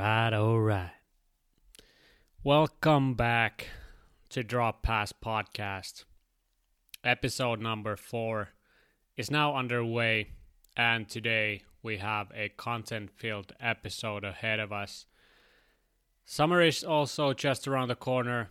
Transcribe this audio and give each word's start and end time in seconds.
right, 0.00 0.32
all 0.32 0.58
right. 0.58 0.92
Welcome 2.42 3.14
back 3.14 3.68
to 4.30 4.42
Drop 4.42 4.82
Pass 4.82 5.12
Podcast. 5.12 6.04
Episode 7.04 7.60
number 7.60 7.96
four 7.96 8.48
is 9.18 9.30
now 9.30 9.54
underway, 9.54 10.28
and 10.74 11.06
today 11.06 11.64
we 11.82 11.98
have 11.98 12.32
a 12.34 12.48
content 12.48 13.10
filled 13.14 13.52
episode 13.60 14.24
ahead 14.24 14.58
of 14.58 14.72
us. 14.72 15.04
Summer 16.24 16.62
is 16.62 16.82
also 16.82 17.34
just 17.34 17.68
around 17.68 17.88
the 17.88 17.94
corner, 17.94 18.48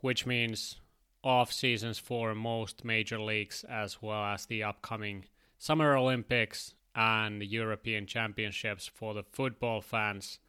which 0.00 0.26
means 0.26 0.80
off 1.22 1.52
seasons 1.52 2.00
for 2.00 2.34
most 2.34 2.84
major 2.84 3.20
leagues 3.20 3.64
as 3.70 4.02
well 4.02 4.24
as 4.24 4.46
the 4.46 4.64
upcoming 4.64 5.26
Summer 5.58 5.96
Olympics 5.96 6.74
and 6.96 7.40
European 7.40 8.04
Championships 8.04 8.90
for 8.92 9.14
the 9.14 9.22
football 9.22 9.80
fans. 9.80 10.40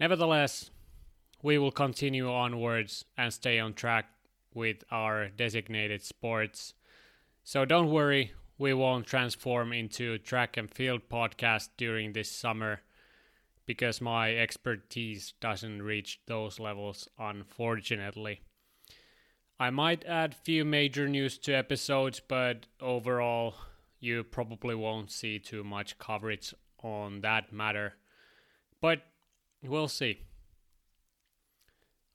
Nevertheless, 0.00 0.70
we 1.42 1.58
will 1.58 1.72
continue 1.72 2.30
onwards 2.30 3.04
and 3.16 3.32
stay 3.32 3.58
on 3.58 3.74
track 3.74 4.06
with 4.54 4.84
our 4.90 5.28
designated 5.28 6.02
sports. 6.02 6.74
So 7.44 7.64
don't 7.64 7.90
worry, 7.90 8.32
we 8.58 8.74
won't 8.74 9.06
transform 9.06 9.72
into 9.72 10.18
track 10.18 10.56
and 10.56 10.72
field 10.72 11.02
podcast 11.10 11.70
during 11.76 12.12
this 12.12 12.30
summer 12.30 12.80
because 13.66 14.00
my 14.00 14.36
expertise 14.36 15.34
doesn't 15.40 15.82
reach 15.82 16.20
those 16.26 16.58
levels 16.58 17.08
unfortunately. 17.18 18.40
I 19.60 19.70
might 19.70 20.04
add 20.04 20.34
few 20.34 20.64
major 20.64 21.08
news 21.08 21.38
to 21.38 21.52
episodes, 21.52 22.20
but 22.20 22.66
overall 22.80 23.54
you 24.00 24.22
probably 24.22 24.74
won't 24.74 25.10
see 25.10 25.38
too 25.38 25.64
much 25.64 25.98
coverage 25.98 26.54
on 26.82 27.20
that 27.22 27.52
matter. 27.52 27.94
But 28.80 29.02
we'll 29.62 29.88
see. 29.88 30.24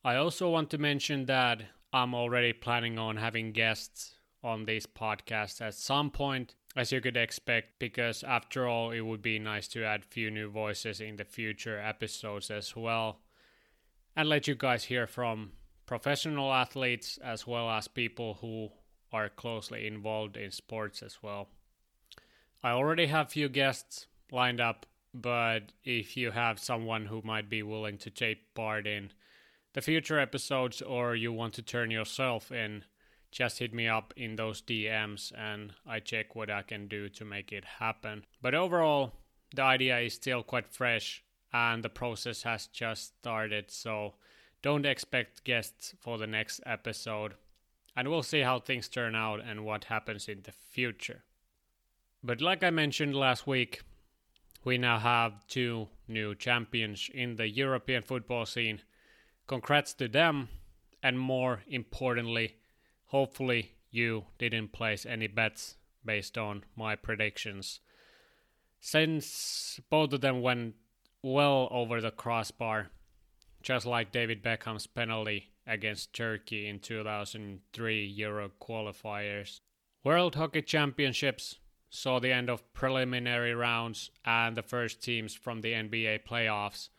I 0.03 0.15
also 0.15 0.49
want 0.49 0.69
to 0.71 0.77
mention 0.77 1.25
that 1.27 1.61
I'm 1.93 2.13
already 2.13 2.53
planning 2.53 2.99
on 2.99 3.17
having 3.17 3.51
guests 3.51 4.15
on 4.43 4.65
this 4.65 4.85
podcast 4.85 5.61
at 5.61 5.73
some 5.75 6.09
point, 6.09 6.55
as 6.75 6.91
you 6.91 6.99
could 6.99 7.15
expect, 7.15 7.79
because 7.79 8.23
after 8.23 8.67
all, 8.67 8.91
it 8.91 9.01
would 9.01 9.21
be 9.21 9.39
nice 9.39 9.67
to 9.69 9.85
add 9.85 10.03
few 10.03 10.29
new 10.29 10.49
voices 10.49 10.99
in 10.99 11.15
the 11.15 11.23
future 11.23 11.79
episodes 11.79 12.51
as 12.51 12.75
well, 12.75 13.19
and 14.15 14.27
let 14.27 14.47
you 14.47 14.55
guys 14.55 14.85
hear 14.85 15.07
from 15.07 15.51
professional 15.85 16.51
athletes 16.51 17.17
as 17.23 17.47
well 17.47 17.69
as 17.69 17.87
people 17.87 18.39
who 18.41 18.69
are 19.13 19.29
closely 19.29 19.87
involved 19.87 20.35
in 20.35 20.51
sports 20.51 21.01
as 21.01 21.19
well. 21.21 21.47
I 22.63 22.71
already 22.71 23.05
have 23.05 23.29
few 23.29 23.47
guests 23.47 24.07
lined 24.31 24.59
up, 24.59 24.85
but 25.13 25.71
if 25.83 26.17
you 26.17 26.31
have 26.31 26.59
someone 26.59 27.05
who 27.05 27.21
might 27.23 27.49
be 27.49 27.61
willing 27.61 27.97
to 27.99 28.09
take 28.09 28.53
part 28.55 28.87
in 28.87 29.11
the 29.73 29.81
future 29.81 30.19
episodes 30.19 30.81
or 30.81 31.15
you 31.15 31.31
want 31.31 31.53
to 31.53 31.61
turn 31.61 31.91
yourself 31.91 32.51
in, 32.51 32.83
just 33.31 33.59
hit 33.59 33.73
me 33.73 33.87
up 33.87 34.13
in 34.15 34.35
those 34.35 34.61
DMs 34.61 35.31
and 35.37 35.73
I 35.87 35.99
check 35.99 36.35
what 36.35 36.49
I 36.49 36.61
can 36.61 36.87
do 36.87 37.09
to 37.09 37.25
make 37.25 37.51
it 37.51 37.65
happen. 37.79 38.25
But 38.41 38.53
overall, 38.53 39.13
the 39.55 39.63
idea 39.63 39.99
is 39.99 40.13
still 40.13 40.43
quite 40.43 40.67
fresh 40.67 41.23
and 41.51 41.83
the 41.83 41.89
process 41.89 42.43
has 42.43 42.67
just 42.67 43.17
started, 43.19 43.69
so 43.69 44.15
don't 44.61 44.85
expect 44.85 45.43
guests 45.43 45.93
for 45.99 46.17
the 46.17 46.27
next 46.27 46.61
episode. 46.65 47.33
And 47.95 48.07
we'll 48.07 48.23
see 48.23 48.41
how 48.41 48.59
things 48.59 48.87
turn 48.87 49.13
out 49.13 49.41
and 49.45 49.63
what 49.63 49.83
happens 49.85 50.27
in 50.27 50.41
the 50.43 50.51
future. 50.51 51.23
But 52.23 52.41
like 52.41 52.63
I 52.63 52.71
mentioned 52.71 53.15
last 53.15 53.45
week, 53.45 53.81
we 54.63 54.77
now 54.77 54.99
have 54.99 55.45
two 55.47 55.89
new 56.07 56.35
champions 56.35 57.09
in 57.13 57.35
the 57.35 57.47
European 57.47 58.03
football 58.03 58.45
scene. 58.45 58.81
Congrats 59.47 59.93
to 59.95 60.07
them, 60.07 60.49
and 61.01 61.19
more 61.19 61.63
importantly, 61.67 62.55
hopefully 63.05 63.73
you 63.91 64.25
didn't 64.39 64.71
place 64.71 65.05
any 65.05 65.27
bets 65.27 65.75
based 66.05 66.37
on 66.37 66.63
my 66.75 66.95
predictions. 66.95 67.79
Since 68.79 69.79
both 69.89 70.13
of 70.13 70.21
them 70.21 70.41
went 70.41 70.75
well 71.21 71.67
over 71.71 72.01
the 72.01 72.11
crossbar, 72.11 72.89
just 73.61 73.85
like 73.85 74.11
David 74.11 74.43
Beckham's 74.43 74.87
penalty 74.87 75.51
against 75.65 76.13
Turkey 76.13 76.67
in 76.67 76.79
2003 76.79 78.05
Euro 78.05 78.51
qualifiers. 78.61 79.59
World 80.03 80.35
Hockey 80.35 80.61
Championships 80.61 81.59
saw 81.95 82.19
the 82.19 82.31
end 82.31 82.49
of 82.49 82.73
preliminary 82.73 83.53
rounds 83.53 84.09
and 84.25 84.57
the 84.57 84.63
first 84.63 85.03
teams 85.03 85.35
from 85.35 85.61
the 85.61 85.73
NBA 85.73 86.21
playoffs 86.27 86.89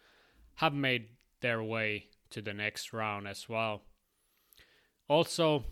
have 0.54 0.72
made 0.72 1.08
their 1.40 1.60
way 1.60 2.06
to 2.30 2.40
the 2.40 2.54
next 2.54 2.92
round 2.92 3.26
as 3.26 3.48
well. 3.48 3.82
Also, 5.08 5.64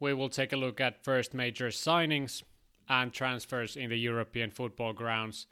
we 0.00 0.14
will 0.14 0.30
take 0.30 0.54
a 0.54 0.56
look 0.56 0.80
at 0.80 1.04
first 1.04 1.34
major 1.34 1.68
signings 1.68 2.42
and 2.88 3.12
transfers 3.12 3.76
in 3.76 3.90
the 3.90 3.98
European 3.98 4.50
football 4.50 4.94
grounds 4.94 5.46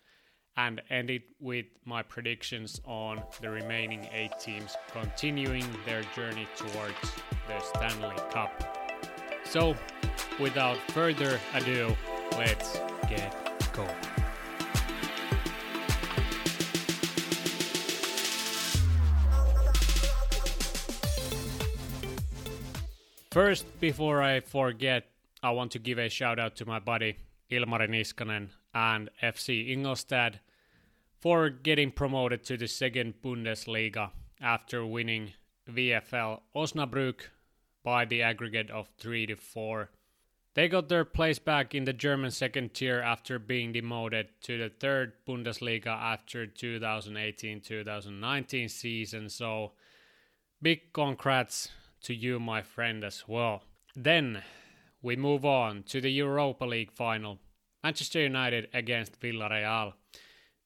and 0.57 0.81
end 0.89 1.11
it 1.11 1.25
with 1.39 1.67
my 1.85 2.03
predictions 2.03 2.81
on 2.87 3.23
the 3.43 3.51
remaining 3.51 4.09
eight 4.15 4.39
teams 4.41 4.75
continuing 4.91 5.67
their 5.85 6.03
journey 6.17 6.49
towards 6.57 7.13
the 7.47 7.61
Stanley 7.61 8.17
Cup. 8.31 8.79
So, 9.45 9.77
without 10.41 10.79
further 10.93 11.39
ado, 11.55 11.95
let's 12.39 12.79
get 13.09 13.35
going. 13.73 13.89
First, 23.31 23.81
before 23.81 24.21
I 24.23 24.41
forget, 24.41 25.07
I 25.43 25.53
want 25.53 25.73
to 25.73 25.79
give 25.79 25.99
a 25.99 26.09
shout 26.09 26.39
out 26.39 26.55
to 26.57 26.67
my 26.67 26.79
buddy 26.79 27.17
Ilmari 27.51 27.89
Niskanen 27.89 28.51
and 28.75 29.11
FC 29.23 29.71
Ingolstadt 29.71 30.41
for 31.19 31.49
getting 31.49 31.91
promoted 31.91 32.45
to 32.45 32.57
the 32.57 32.69
second 32.69 33.15
Bundesliga 33.23 34.11
after 34.41 34.85
winning 34.85 35.33
VFL 35.71 36.41
Osnabrück 36.55 37.21
by 37.83 38.05
the 38.05 38.23
aggregate 38.23 38.71
of 38.71 38.89
3 38.99 39.27
to 39.27 39.37
4. 39.37 39.89
They 40.55 40.69
got 40.69 40.91
their 40.91 41.07
place 41.07 41.39
back 41.39 41.75
in 41.75 41.85
the 41.85 41.95
German 41.95 42.31
second 42.31 42.75
tier 42.75 43.01
after 43.01 43.39
being 43.39 43.73
demoted 43.73 44.29
to 44.43 44.59
the 44.59 44.69
third 44.69 45.15
Bundesliga 45.27 45.87
after 45.87 46.47
2018-2019 46.47 48.71
season. 48.71 49.31
So 49.31 49.73
big 50.61 50.93
congrats 50.93 51.71
to 52.03 52.15
you 52.15 52.39
my 52.39 52.61
friend 52.61 53.03
as 53.03 53.25
well. 53.27 53.63
Then 53.97 54.43
we 55.01 55.17
move 55.17 55.47
on 55.47 55.85
to 55.85 56.03
the 56.03 56.11
Europa 56.11 56.67
League 56.67 56.93
final. 56.93 57.39
Manchester 57.83 58.21
United 58.21 58.69
against 58.75 59.19
Villarreal, 59.21 59.95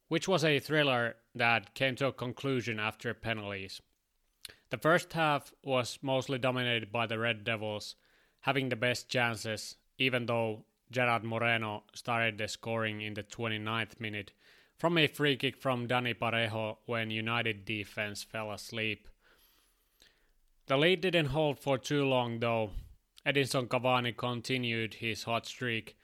which 0.09 0.27
was 0.27 0.45
a 0.45 0.59
thriller 0.59 1.15
that 1.35 1.75
came 1.75 1.95
to 1.97 2.07
a 2.09 2.13
conclusion 2.13 2.81
after 2.81 3.15
penalties. 3.15 3.81
The 4.71 4.79
first 4.79 5.13
half 5.13 5.53
was 5.63 6.01
mostly 6.03 6.39
dominated 6.39 6.91
by 6.91 7.07
the 7.07 7.21
Red 7.21 7.45
Devils 7.45 7.95
having 8.47 8.69
the 8.69 8.77
best 8.77 9.09
chances, 9.09 9.75
even 9.99 10.27
though 10.27 10.65
Gerard 10.93 11.25
Moreno 11.25 11.83
started 11.95 12.39
the 12.39 12.47
scoring 12.47 13.01
in 13.01 13.15
the 13.15 13.25
29th 13.25 13.99
minute 13.99 14.31
from 14.79 14.97
a 14.97 15.09
free 15.09 15.37
kick 15.37 15.57
from 15.61 15.89
Dani 15.89 16.15
Parejo 16.15 16.77
when 16.87 17.11
United 17.11 17.65
defense 17.65 18.23
fell 18.23 18.53
asleep. 18.53 19.09
The 20.67 20.77
lead 20.77 21.01
didn't 21.01 21.27
hold 21.27 21.59
for 21.59 21.77
too 21.77 22.05
long 22.05 22.39
though. 22.39 22.71
Edinson 23.27 23.67
Cavani 23.67 24.17
continued 24.17 24.95
his 24.95 25.25
hot 25.25 25.47
streak 25.47 25.97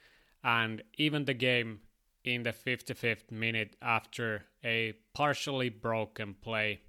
and 0.42 0.82
even 0.98 1.26
the 1.26 1.34
game 1.34 1.82
in 2.24 2.42
the 2.42 2.53
55th 2.53 3.30
minute 3.30 3.76
after 3.80 4.47
a 4.64 4.94
partially 5.14 5.68
broken 5.68 6.34
play. 6.34 6.80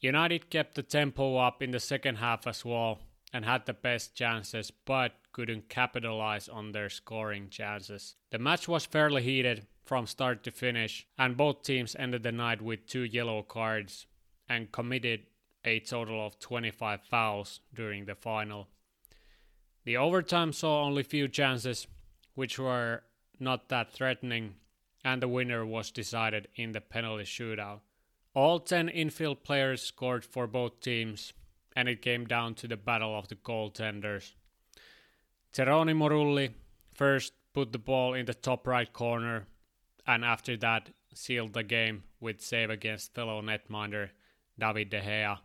United 0.00 0.48
kept 0.48 0.74
the 0.74 0.82
tempo 0.82 1.36
up 1.36 1.62
in 1.62 1.70
the 1.70 1.80
second 1.80 2.16
half 2.16 2.46
as 2.46 2.64
well 2.64 3.00
and 3.32 3.44
had 3.44 3.66
the 3.66 3.74
best 3.74 4.14
chances 4.14 4.70
but 4.70 5.12
couldn't 5.32 5.68
capitalize 5.68 6.48
on 6.48 6.72
their 6.72 6.88
scoring 6.88 7.48
chances. 7.50 8.16
The 8.30 8.38
match 8.38 8.66
was 8.68 8.86
fairly 8.86 9.22
heated 9.22 9.66
from 9.84 10.06
start 10.06 10.42
to 10.44 10.50
finish, 10.50 11.06
and 11.18 11.36
both 11.36 11.62
teams 11.62 11.96
ended 11.98 12.22
the 12.22 12.32
night 12.32 12.60
with 12.60 12.86
two 12.86 13.02
yellow 13.02 13.42
cards 13.42 14.06
and 14.48 14.72
committed 14.72 15.20
a 15.64 15.80
total 15.80 16.24
of 16.24 16.38
25 16.38 17.02
fouls 17.02 17.60
during 17.74 18.04
the 18.04 18.14
final. 18.14 18.68
The 19.84 19.96
overtime 19.96 20.52
saw 20.52 20.82
only 20.82 21.02
few 21.02 21.28
chances, 21.28 21.86
which 22.34 22.58
were 22.58 23.02
not 23.40 23.68
that 23.68 23.92
threatening, 23.92 24.54
and 25.04 25.22
the 25.22 25.28
winner 25.28 25.64
was 25.64 25.90
decided 25.90 26.48
in 26.56 26.72
the 26.72 26.80
penalty 26.80 27.24
shootout. 27.24 27.80
All 28.34 28.60
10 28.60 28.88
infield 28.88 29.42
players 29.42 29.82
scored 29.82 30.24
for 30.24 30.46
both 30.46 30.80
teams, 30.80 31.32
and 31.78 31.88
it 31.88 32.02
came 32.02 32.26
down 32.26 32.54
to 32.54 32.66
the 32.66 32.76
battle 32.76 33.16
of 33.16 33.28
the 33.28 33.36
goaltenders. 33.36 34.32
Geronimo 35.52 36.08
Rulli 36.08 36.50
first 36.92 37.34
put 37.54 37.70
the 37.70 37.78
ball 37.78 38.14
in 38.14 38.26
the 38.26 38.34
top 38.34 38.66
right 38.66 38.92
corner, 38.92 39.46
and 40.04 40.24
after 40.24 40.56
that, 40.56 40.90
sealed 41.14 41.52
the 41.52 41.62
game 41.62 42.02
with 42.18 42.40
save 42.40 42.68
against 42.68 43.14
fellow 43.14 43.40
netminder 43.40 44.08
David 44.58 44.90
De 44.90 45.00
Gea. 45.00 45.38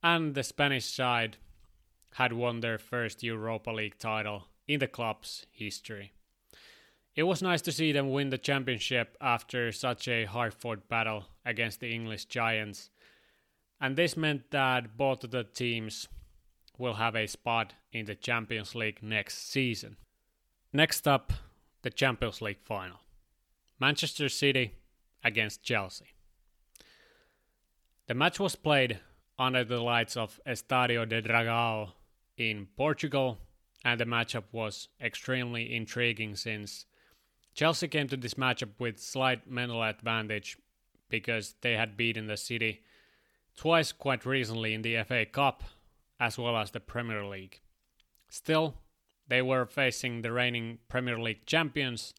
And 0.00 0.36
the 0.36 0.44
Spanish 0.44 0.84
side 0.84 1.38
had 2.12 2.32
won 2.32 2.60
their 2.60 2.78
first 2.78 3.24
Europa 3.24 3.70
League 3.70 3.98
title 3.98 4.44
in 4.68 4.78
the 4.78 4.86
club's 4.86 5.44
history. 5.50 6.12
It 7.16 7.24
was 7.24 7.42
nice 7.42 7.62
to 7.62 7.72
see 7.72 7.90
them 7.90 8.12
win 8.12 8.30
the 8.30 8.38
championship 8.38 9.16
after 9.20 9.72
such 9.72 10.06
a 10.06 10.26
hard 10.26 10.54
fought 10.54 10.88
battle 10.88 11.24
against 11.44 11.80
the 11.80 11.92
English 11.92 12.26
Giants. 12.26 12.90
And 13.80 13.96
this 13.96 14.16
meant 14.16 14.50
that 14.50 14.96
both 14.96 15.24
of 15.24 15.30
the 15.30 15.44
teams 15.44 16.08
will 16.78 16.94
have 16.94 17.14
a 17.14 17.26
spot 17.26 17.74
in 17.92 18.06
the 18.06 18.14
Champions 18.14 18.74
League 18.74 19.02
next 19.02 19.50
season. 19.50 19.96
Next 20.72 21.06
up, 21.06 21.32
the 21.82 21.90
Champions 21.90 22.40
League 22.42 22.60
final 22.62 22.98
Manchester 23.78 24.28
City 24.28 24.72
against 25.22 25.62
Chelsea. 25.62 26.06
The 28.06 28.14
match 28.14 28.38
was 28.40 28.56
played 28.56 29.00
under 29.38 29.64
the 29.64 29.80
lights 29.80 30.16
of 30.16 30.40
Estadio 30.46 31.08
de 31.08 31.20
Dragao 31.20 31.92
in 32.36 32.68
Portugal, 32.76 33.38
and 33.84 34.00
the 34.00 34.04
matchup 34.04 34.44
was 34.52 34.88
extremely 35.00 35.74
intriguing 35.74 36.36
since 36.36 36.86
Chelsea 37.54 37.88
came 37.88 38.08
to 38.08 38.16
this 38.16 38.34
matchup 38.34 38.70
with 38.78 38.98
slight 38.98 39.50
mental 39.50 39.82
advantage 39.82 40.56
because 41.08 41.54
they 41.60 41.72
had 41.72 41.96
beaten 41.96 42.26
the 42.26 42.36
City 42.36 42.82
twice 43.56 43.92
quite 43.92 44.26
recently 44.26 44.74
in 44.74 44.82
the 44.82 45.02
FA 45.02 45.24
Cup 45.26 45.62
as 46.20 46.38
well 46.38 46.56
as 46.56 46.70
the 46.70 46.80
Premier 46.80 47.24
League. 47.24 47.60
Still, 48.28 48.74
they 49.28 49.42
were 49.42 49.66
facing 49.66 50.22
the 50.22 50.32
reigning 50.32 50.78
Premier 50.88 51.18
League 51.18 51.46
champions 51.46 52.14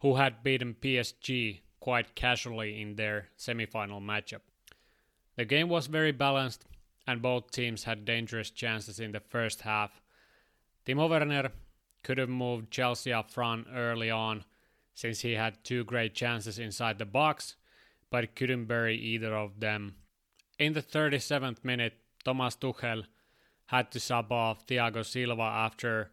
who 0.00 0.16
had 0.16 0.42
beaten 0.42 0.74
PSG 0.80 1.60
quite 1.80 2.14
casually 2.14 2.80
in 2.80 2.96
their 2.96 3.28
semi-final 3.36 4.00
matchup. 4.00 4.40
The 5.36 5.44
game 5.44 5.68
was 5.68 5.86
very 5.86 6.12
balanced 6.12 6.64
and 7.06 7.22
both 7.22 7.50
teams 7.50 7.84
had 7.84 8.04
dangerous 8.04 8.50
chances 8.50 9.00
in 9.00 9.12
the 9.12 9.20
first 9.20 9.62
half. 9.62 10.00
Timo 10.86 11.08
Werner 11.08 11.50
could 12.02 12.18
have 12.18 12.28
moved 12.28 12.70
Chelsea 12.70 13.12
up 13.12 13.30
front 13.30 13.66
early 13.72 14.10
on 14.10 14.44
since 14.94 15.20
he 15.20 15.32
had 15.32 15.64
two 15.64 15.84
great 15.84 16.14
chances 16.14 16.58
inside 16.58 16.98
the 16.98 17.06
box, 17.06 17.56
but 18.10 18.34
couldn't 18.34 18.66
bury 18.66 18.96
either 18.96 19.34
of 19.34 19.60
them. 19.60 19.94
In 20.62 20.74
the 20.74 20.80
37th 20.80 21.64
minute, 21.64 21.94
Thomas 22.24 22.54
Tuchel 22.54 23.02
had 23.66 23.90
to 23.90 23.98
sub 23.98 24.30
off 24.30 24.64
Thiago 24.64 25.04
Silva 25.04 25.42
after 25.42 26.12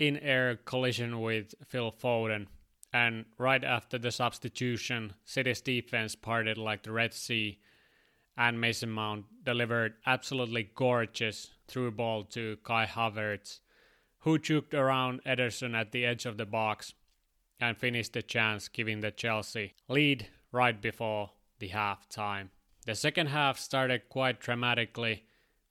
in-air 0.00 0.56
collision 0.56 1.20
with 1.20 1.54
Phil 1.64 1.92
Foden. 1.92 2.48
And 2.92 3.26
right 3.38 3.62
after 3.62 3.96
the 3.96 4.10
substitution, 4.10 5.12
City's 5.24 5.60
defense 5.60 6.16
parted 6.16 6.58
like 6.58 6.82
the 6.82 6.90
Red 6.90 7.14
Sea, 7.14 7.60
and 8.36 8.60
Mason 8.60 8.90
Mount 8.90 9.26
delivered 9.44 9.94
absolutely 10.04 10.70
gorgeous 10.74 11.50
through 11.68 11.92
ball 11.92 12.24
to 12.24 12.56
Kai 12.64 12.84
Havertz, 12.84 13.60
who 14.22 14.40
juked 14.40 14.74
around 14.74 15.22
Ederson 15.22 15.76
at 15.76 15.92
the 15.92 16.04
edge 16.04 16.26
of 16.26 16.36
the 16.36 16.46
box 16.46 16.94
and 17.60 17.78
finished 17.78 18.14
the 18.14 18.22
chance, 18.22 18.66
giving 18.66 19.02
the 19.02 19.12
Chelsea 19.12 19.74
lead 19.86 20.26
right 20.50 20.82
before 20.82 21.30
the 21.60 21.68
half 21.68 22.08
time. 22.08 22.50
The 22.88 22.94
second 22.94 23.26
half 23.26 23.58
started 23.58 24.08
quite 24.08 24.40
dramatically 24.40 25.24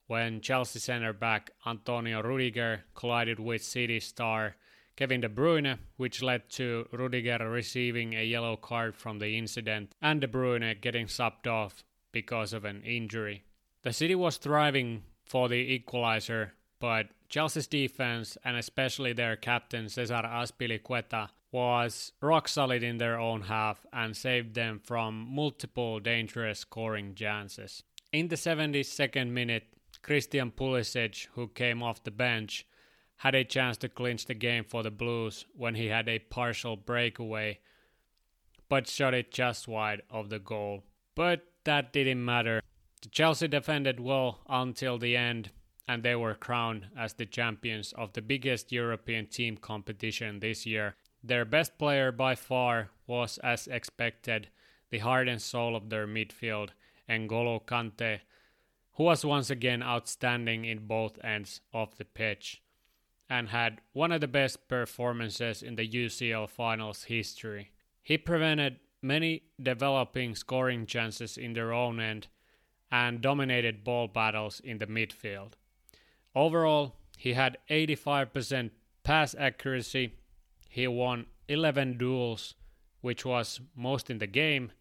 when 0.06 0.40
Chelsea 0.40 0.78
centre 0.78 1.12
back 1.12 1.50
Antonio 1.66 2.22
Rudiger 2.22 2.84
collided 2.94 3.40
with 3.40 3.64
City 3.64 3.98
star 3.98 4.54
Kevin 4.94 5.22
De 5.22 5.28
Bruyne, 5.28 5.80
which 5.96 6.22
led 6.22 6.48
to 6.50 6.86
Rudiger 6.92 7.38
receiving 7.50 8.14
a 8.14 8.24
yellow 8.24 8.56
card 8.56 8.94
from 8.94 9.18
the 9.18 9.36
incident 9.36 9.96
and 10.00 10.20
De 10.20 10.28
Bruyne 10.28 10.80
getting 10.80 11.06
subbed 11.06 11.48
off 11.48 11.82
because 12.12 12.52
of 12.52 12.64
an 12.64 12.82
injury. 12.84 13.42
The 13.82 13.92
City 13.92 14.14
was 14.14 14.36
thriving 14.36 15.02
for 15.24 15.48
the 15.48 15.56
equalizer, 15.56 16.52
but 16.78 17.08
Chelsea's 17.28 17.66
defense 17.66 18.38
and 18.44 18.56
especially 18.56 19.12
their 19.12 19.34
captain 19.34 19.88
Cesar 19.88 20.22
Azpilicueta 20.22 21.30
was 21.50 22.12
rock 22.20 22.48
solid 22.48 22.82
in 22.82 22.98
their 22.98 23.18
own 23.18 23.42
half 23.42 23.86
and 23.92 24.16
saved 24.16 24.54
them 24.54 24.80
from 24.82 25.26
multiple 25.34 25.98
dangerous 26.00 26.60
scoring 26.60 27.14
chances. 27.14 27.82
In 28.12 28.28
the 28.28 28.36
72nd 28.36 29.30
minute, 29.30 29.64
Christian 30.02 30.50
Pulisic, 30.50 31.26
who 31.34 31.48
came 31.48 31.82
off 31.82 32.04
the 32.04 32.10
bench, 32.10 32.66
had 33.16 33.34
a 33.34 33.44
chance 33.44 33.76
to 33.78 33.88
clinch 33.88 34.26
the 34.26 34.34
game 34.34 34.64
for 34.64 34.82
the 34.82 34.90
Blues 34.90 35.44
when 35.54 35.74
he 35.74 35.86
had 35.86 36.08
a 36.08 36.18
partial 36.18 36.76
breakaway, 36.76 37.58
but 38.68 38.86
shot 38.86 39.14
it 39.14 39.32
just 39.32 39.66
wide 39.66 40.02
of 40.08 40.28
the 40.30 40.38
goal. 40.38 40.84
But 41.14 41.42
that 41.64 41.92
didn't 41.92 42.24
matter. 42.24 42.62
The 43.02 43.08
Chelsea 43.08 43.48
defended 43.48 43.98
well 44.00 44.40
until 44.48 44.98
the 44.98 45.16
end, 45.16 45.50
and 45.88 46.02
they 46.02 46.14
were 46.14 46.34
crowned 46.34 46.86
as 46.96 47.14
the 47.14 47.26
champions 47.26 47.92
of 47.92 48.12
the 48.12 48.22
biggest 48.22 48.70
European 48.70 49.26
team 49.26 49.56
competition 49.56 50.40
this 50.40 50.64
year. 50.64 50.96
Their 51.22 51.44
best 51.44 51.78
player 51.78 52.12
by 52.12 52.34
far 52.34 52.90
was, 53.06 53.38
as 53.38 53.66
expected, 53.66 54.48
the 54.90 54.98
heart 54.98 55.28
and 55.28 55.42
soul 55.42 55.76
of 55.76 55.90
their 55.90 56.06
midfield, 56.06 56.70
N'Golo 57.08 57.64
Kante, 57.64 58.20
who 58.92 59.04
was 59.04 59.24
once 59.24 59.50
again 59.50 59.82
outstanding 59.82 60.64
in 60.64 60.86
both 60.86 61.22
ends 61.24 61.60
of 61.72 61.96
the 61.96 62.04
pitch 62.04 62.62
and 63.30 63.50
had 63.50 63.80
one 63.92 64.12
of 64.12 64.20
the 64.20 64.28
best 64.28 64.68
performances 64.68 65.62
in 65.62 65.76
the 65.76 65.88
UCL 65.88 66.48
finals 66.48 67.04
history. 67.04 67.70
He 68.02 68.16
prevented 68.16 68.80
many 69.02 69.42
developing 69.62 70.34
scoring 70.34 70.86
chances 70.86 71.36
in 71.36 71.52
their 71.52 71.72
own 71.72 72.00
end 72.00 72.28
and 72.90 73.20
dominated 73.20 73.84
ball 73.84 74.08
battles 74.08 74.60
in 74.60 74.78
the 74.78 74.86
midfield. 74.86 75.52
Overall, 76.34 76.96
he 77.16 77.34
had 77.34 77.58
85% 77.68 78.70
pass 79.04 79.34
accuracy. 79.38 80.14
He 80.68 80.86
won 80.86 81.26
11 81.48 81.98
duels, 81.98 82.54
which 83.00 83.24
was 83.24 83.60
most 83.74 84.10
in 84.10 84.18
the 84.18 84.26
game, 84.26 84.72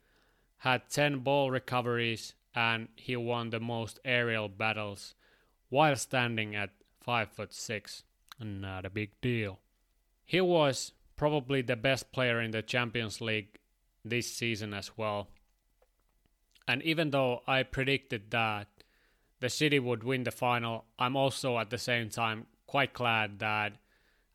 had 0.57 0.89
10 0.89 1.19
ball 1.19 1.50
recoveries 1.50 2.34
and 2.54 2.89
he 2.95 3.16
won 3.16 3.51
the 3.51 3.60
most 3.60 4.00
aerial 4.04 4.50
battles 4.50 5.16
while 5.69 5.95
standing 5.95 6.56
at 6.56 6.72
5 7.01 7.30
foot 7.30 7.54
6. 7.54 8.04
Not 8.39 8.86
a 8.86 8.89
big 8.89 9.12
deal. 9.22 9.60
He 10.25 10.42
was 10.42 10.92
probably 11.16 11.62
the 11.62 11.75
best 11.75 12.12
player 12.12 12.42
in 12.42 12.51
the 12.51 12.62
Champions 12.62 13.22
League 13.22 13.60
this 14.04 14.31
season 14.31 14.74
as 14.74 14.92
well. 14.98 15.28
And 16.68 16.82
even 16.84 17.12
though 17.12 17.41
I 17.48 17.63
predicted 17.63 18.32
that 18.32 18.67
the 19.39 19.50
City 19.50 19.79
would 19.79 20.03
win 20.03 20.24
the 20.24 20.32
final, 20.32 20.86
I'm 21.00 21.15
also 21.15 21.58
at 21.60 21.70
the 21.70 21.77
same 21.77 22.10
time 22.10 22.48
quite 22.65 22.94
glad 22.94 23.39
that 23.39 23.74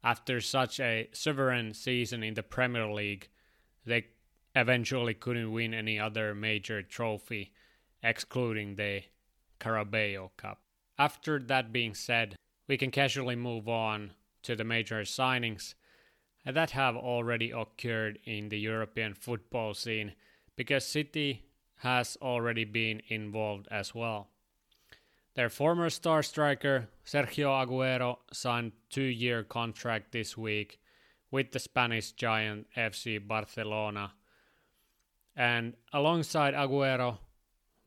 after 0.05 0.41
such 0.41 0.81
a 0.81 1.09
sovereign 1.13 1.75
season 1.75 2.23
in 2.23 2.35
the 2.35 2.43
Premier 2.43 2.91
League, 2.91 3.29
they 3.85 4.07
eventually 4.55 5.15
couldn't 5.15 5.53
win 5.53 5.73
any 5.73 5.99
other 5.99 6.35
major 6.35 6.83
trophy 6.83 7.53
excluding 8.03 8.75
the 8.75 9.03
Carabao 9.61 10.33
Cup. 10.37 10.61
After 10.99 11.39
that 11.39 11.73
being 11.73 11.95
said, 11.95 12.37
we 12.69 12.77
can 12.77 12.91
casually 12.91 13.37
move 13.37 13.69
on 13.69 14.13
to 14.43 14.57
the 14.57 14.65
major 14.65 15.03
signings 15.03 15.75
that 16.45 16.73
have 16.73 16.97
already 16.97 17.51
occurred 17.53 18.19
in 18.25 18.49
the 18.49 18.59
European 18.59 19.15
football 19.15 19.75
scene 19.75 20.13
because 20.57 20.85
City 20.85 21.45
has 21.77 22.17
already 22.21 22.65
been 22.65 23.01
involved 23.09 23.69
as 23.71 23.95
well. 23.95 24.29
Their 25.35 25.49
former 25.49 25.89
star 25.89 26.23
striker 26.23 26.89
Sergio 27.07 27.49
Aguero 27.49 28.19
signed 28.33 28.73
2-year 28.91 29.45
contract 29.45 30.13
this 30.13 30.37
week 30.37 30.79
with 31.31 31.53
the 31.53 31.59
Spanish 31.59 32.13
giant 32.13 32.67
FC 32.77 33.27
Barcelona. 33.27 34.13
And 35.35 35.75
alongside 35.91 36.53
Aguero, 36.53 37.19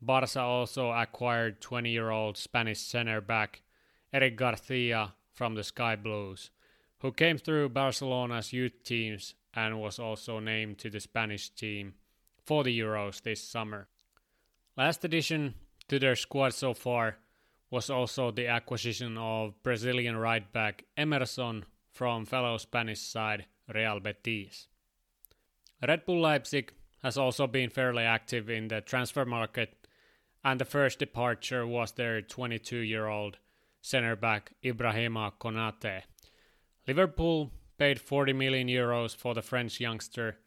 Barca 0.02 0.40
also 0.40 0.90
acquired 0.90 1.60
20 1.60 1.90
year 1.90 2.10
old 2.10 2.36
Spanish 2.36 2.80
center 2.80 3.20
back 3.20 3.62
Eric 4.12 4.36
Garcia 4.36 5.14
from 5.32 5.54
the 5.54 5.62
Sky 5.62 5.94
Blues, 5.94 6.50
who 6.98 7.12
came 7.12 7.38
through 7.38 7.68
Barcelona's 7.68 8.52
youth 8.52 8.82
teams 8.82 9.34
and 9.54 9.80
was 9.80 10.00
also 10.00 10.40
named 10.40 10.78
to 10.78 10.90
the 10.90 10.98
Spanish 11.00 11.50
team 11.50 11.94
for 12.44 12.64
the 12.64 12.76
Euros 12.76 13.22
this 13.22 13.40
summer. 13.40 13.86
Last 14.76 15.04
addition 15.04 15.54
to 15.88 16.00
their 16.00 16.16
squad 16.16 16.52
so 16.52 16.74
far 16.74 17.18
was 17.70 17.90
also 17.90 18.30
the 18.30 18.46
acquisition 18.46 19.18
of 19.18 19.60
Brazilian 19.62 20.16
right 20.16 20.52
back 20.52 20.84
Emerson 20.96 21.64
from 21.90 22.24
fellow 22.24 22.56
Spanish 22.58 23.00
side 23.00 23.46
Real 23.72 24.00
Betis. 24.00 24.68
Red 25.86 26.06
Bull 26.06 26.20
Leipzig 26.20 26.72
has 27.02 27.18
also 27.18 27.46
been 27.46 27.70
fairly 27.70 28.04
active 28.04 28.48
in 28.48 28.68
the 28.68 28.80
transfer 28.80 29.24
market 29.24 29.86
and 30.44 30.60
the 30.60 30.64
first 30.64 31.00
departure 31.00 31.66
was 31.66 31.92
their 31.92 32.22
22 32.22 32.76
year 32.76 33.06
old 33.06 33.38
centre 33.82 34.16
back 34.16 34.52
Ibrahima 34.64 35.32
Konate. 35.40 36.02
Liverpool 36.86 37.50
paid 37.78 38.00
40 38.00 38.32
million 38.32 38.68
euros 38.68 39.14
for 39.14 39.34
the 39.34 39.42
French 39.42 39.80
youngster, 39.80 40.38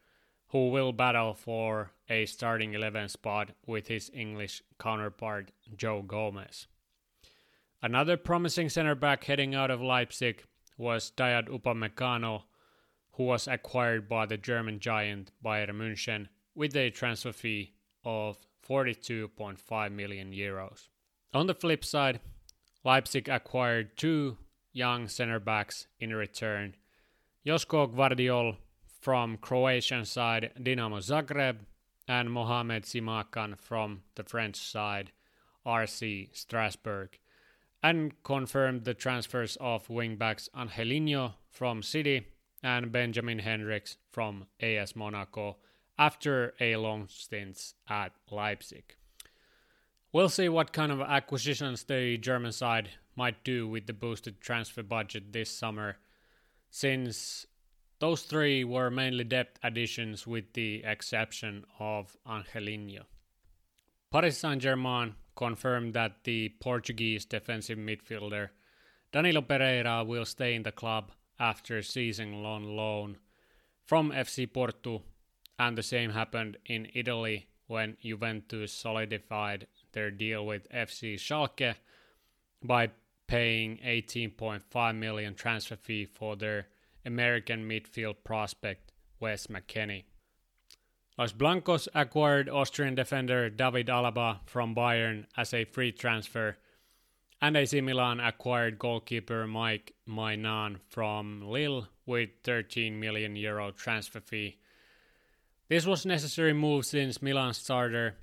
who 0.47 0.69
will 0.69 0.93
battle 0.93 1.33
for 1.33 1.91
a 2.09 2.25
starting 2.25 2.73
11 2.73 3.09
spot 3.09 3.51
with 3.67 3.87
his 3.87 4.09
English 4.13 4.63
counterpart 4.79 5.51
Joe 5.75 6.01
Gomez. 6.01 6.67
Another 7.81 8.17
promising 8.17 8.67
center 8.67 8.93
back 8.93 9.23
heading 9.23 9.55
out 9.55 9.71
of 9.71 9.81
Leipzig 9.81 10.43
was 10.77 11.11
Dayot 11.15 11.47
Upamecano, 11.47 12.43
who 13.13 13.23
was 13.23 13.47
acquired 13.47 14.09
by 14.09 14.25
the 14.25 14.37
German 14.37 14.79
giant 14.79 15.31
Bayern 15.43 15.69
München 15.69 16.27
with 16.53 16.75
a 16.75 16.89
transfer 16.89 17.31
fee 17.31 17.73
of 18.03 18.37
42.5 18.67 19.91
million 19.93 20.31
euros. 20.31 20.87
On 21.33 21.47
the 21.47 21.53
flip 21.53 21.85
side, 21.85 22.19
Leipzig 22.83 23.29
acquired 23.29 23.97
two 23.97 24.37
young 24.73 25.07
center 25.07 25.39
backs 25.39 25.87
in 26.01 26.13
return. 26.13 26.75
Josko 27.45 27.93
Gvardiol 27.93 28.57
from 28.99 29.37
Croatian 29.37 30.03
side 30.03 30.51
Dinamo 30.59 30.99
Zagreb 30.99 31.59
and 32.09 32.29
Mohamed 32.29 32.83
Simakan 32.83 33.57
from 33.57 34.01
the 34.15 34.23
French 34.23 34.57
side 34.57 35.11
RC 35.65 36.35
Strasbourg 36.35 37.17
and 37.81 38.21
confirmed 38.23 38.83
the 38.83 38.93
transfers 38.93 39.57
of 39.59 39.87
wingbacks 39.87 40.49
Angelino 40.55 41.35
from 41.49 41.81
City 41.81 42.27
and 42.61 42.91
Benjamin 42.91 43.39
Hendricks 43.39 43.97
from 44.11 44.45
AS 44.59 44.95
Monaco 44.95 45.57
after 45.97 46.53
a 46.59 46.75
long 46.75 47.07
stint 47.07 47.73
at 47.87 48.13
Leipzig. 48.29 48.95
We'll 50.11 50.29
see 50.29 50.49
what 50.49 50.73
kind 50.73 50.91
of 50.91 51.01
acquisitions 51.01 51.83
the 51.83 52.17
German 52.17 52.51
side 52.51 52.89
might 53.15 53.43
do 53.43 53.67
with 53.67 53.85
the 53.85 53.93
boosted 53.93 54.41
transfer 54.41 54.81
budget 54.81 55.31
this 55.33 55.51
summer, 55.51 55.97
since 56.71 57.45
those 57.99 58.23
three 58.23 58.63
were 58.63 58.89
mainly 58.89 59.23
depth 59.23 59.59
additions 59.61 60.25
with 60.25 60.53
the 60.53 60.83
exception 60.85 61.65
of 61.79 62.17
Angelino. 62.27 63.03
Paris 64.11 64.37
Saint 64.37 64.61
Germain 64.61 65.13
confirmed 65.39 65.93
that 65.93 66.25
the 66.25 66.49
Portuguese 66.59 67.23
defensive 67.23 67.77
midfielder 67.77 68.49
Danilo 69.13 69.41
Pereira 69.41 70.03
will 70.03 70.25
stay 70.25 70.53
in 70.53 70.63
the 70.63 70.71
club 70.71 71.13
after 71.39 71.81
season 71.81 72.43
long 72.43 72.65
loan 72.75 73.17
from 73.85 74.11
FC 74.11 74.51
Porto, 74.51 75.01
and 75.57 75.77
the 75.77 75.81
same 75.81 76.11
happened 76.11 76.57
in 76.65 76.89
Italy 76.93 77.47
when 77.67 77.95
Juventus 78.03 78.73
solidified 78.73 79.65
their 79.93 80.11
deal 80.11 80.45
with 80.45 80.69
FC 80.71 81.15
Schalke 81.15 81.75
by 82.61 82.89
paying 83.27 83.77
18.5 83.77 84.97
million 84.97 85.35
transfer 85.35 85.77
fee 85.77 86.05
for 86.05 86.35
their 86.35 86.67
American 87.05 87.67
midfield 87.67 88.17
prospect 88.25 88.91
Wes 89.21 89.47
McKennie. 89.47 90.03
Los 91.19 91.33
Blancos 91.33 91.89
acquired 91.93 92.47
Austrian 92.47 92.95
defender 92.95 93.49
David 93.49 93.87
Alaba 93.87 94.39
from 94.45 94.73
Bayern 94.73 95.25
as 95.35 95.53
a 95.53 95.65
free 95.65 95.91
transfer, 95.91 96.55
and 97.41 97.57
AC 97.57 97.81
Milan 97.81 98.21
acquired 98.21 98.79
goalkeeper 98.79 99.45
Mike 99.45 99.95
Maignan 100.07 100.77
from 100.87 101.41
Lille 101.41 101.89
with 102.05 102.29
13 102.45 102.97
million 102.97 103.35
euro 103.35 103.71
transfer 103.71 104.21
fee. 104.21 104.59
This 105.67 105.85
was 105.85 106.05
a 106.05 106.07
necessary 106.07 106.53
move 106.53 106.85
since 106.85 107.21
Milan 107.21 107.53
starter 107.53 108.15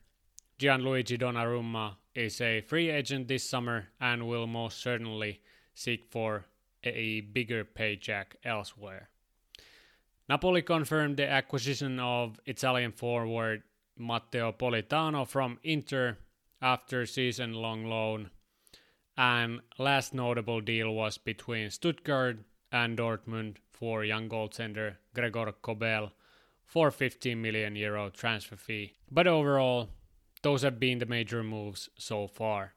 Gianluigi 0.59 1.19
Donnarumma 1.19 1.97
is 2.15 2.41
a 2.41 2.63
free 2.63 2.89
agent 2.89 3.29
this 3.29 3.45
summer 3.45 3.89
and 4.01 4.27
will 4.27 4.47
most 4.47 4.81
certainly 4.81 5.43
seek 5.75 6.07
for 6.11 6.47
a 6.83 7.21
bigger 7.21 7.63
paycheck 7.63 8.37
elsewhere. 8.43 9.11
Napoli 10.29 10.63
confirmed 10.63 11.17
the 11.17 11.29
acquisition 11.29 12.01
of 12.01 12.41
Italian 12.47 12.93
forward 12.93 13.63
Matteo 13.97 14.53
Politano 14.53 15.27
from 15.27 15.59
Inter 15.63 16.19
after 16.61 17.07
season 17.07 17.53
long 17.55 17.85
loan. 17.85 18.31
And 19.17 19.61
last 19.79 20.15
notable 20.15 20.61
deal 20.61 20.93
was 20.93 21.17
between 21.17 21.71
Stuttgart 21.71 22.39
and 22.73 22.99
Dortmund 22.99 23.57
for 23.71 24.05
young 24.05 24.29
goaltender 24.29 24.97
Gregor 25.15 25.53
Kobel 25.63 26.13
for 26.65 26.91
15 26.91 27.41
million 27.41 27.77
euro 27.77 28.11
transfer 28.11 28.57
fee. 28.57 28.95
But 29.11 29.27
overall, 29.27 29.91
those 30.43 30.63
have 30.63 30.81
been 30.81 30.99
the 30.99 31.07
major 31.07 31.43
moves 31.43 31.89
so 31.97 32.27
far. 32.27 32.75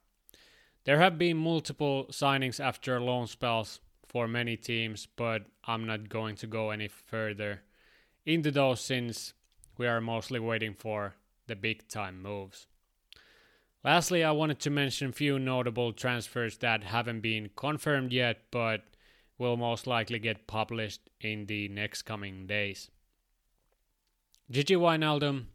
There 0.86 1.00
have 1.00 1.18
been 1.18 1.38
multiple 1.38 2.06
signings 2.12 2.60
after 2.60 3.02
loan 3.02 3.28
spells 3.28 3.80
for 4.10 4.28
many 4.28 4.58
teams, 4.58 5.08
but 5.16 5.44
I'm 5.66 5.86
not 5.86 6.10
going 6.10 6.36
to 6.38 6.48
go 6.48 6.72
any 6.72 6.88
further 6.88 7.62
into 8.26 8.52
those 8.52 8.82
since 8.82 9.34
we 9.78 9.88
are 9.88 10.02
mostly 10.02 10.40
waiting 10.40 10.74
for 10.74 11.16
the 11.48 11.56
big 11.56 11.88
time 11.88 12.22
moves. 12.22 12.68
Lastly, 13.84 14.24
I 14.24 14.32
wanted 14.32 14.60
to 14.62 14.70
mention 14.70 15.10
a 15.10 15.14
few 15.14 15.40
notable 15.40 15.94
transfers 15.94 16.58
that 16.58 16.84
haven't 16.84 17.22
been 17.22 17.50
confirmed 17.56 18.12
yet, 18.12 18.40
but 18.52 18.82
will 19.38 19.56
most 19.56 19.88
likely 19.88 20.20
get 20.20 20.48
published 20.48 21.10
in 21.22 21.46
the 21.46 21.70
next 21.70 22.02
coming 22.02 22.46
days. 22.46 22.92
Gini 24.52 24.76
Wijnaldum 24.76 25.46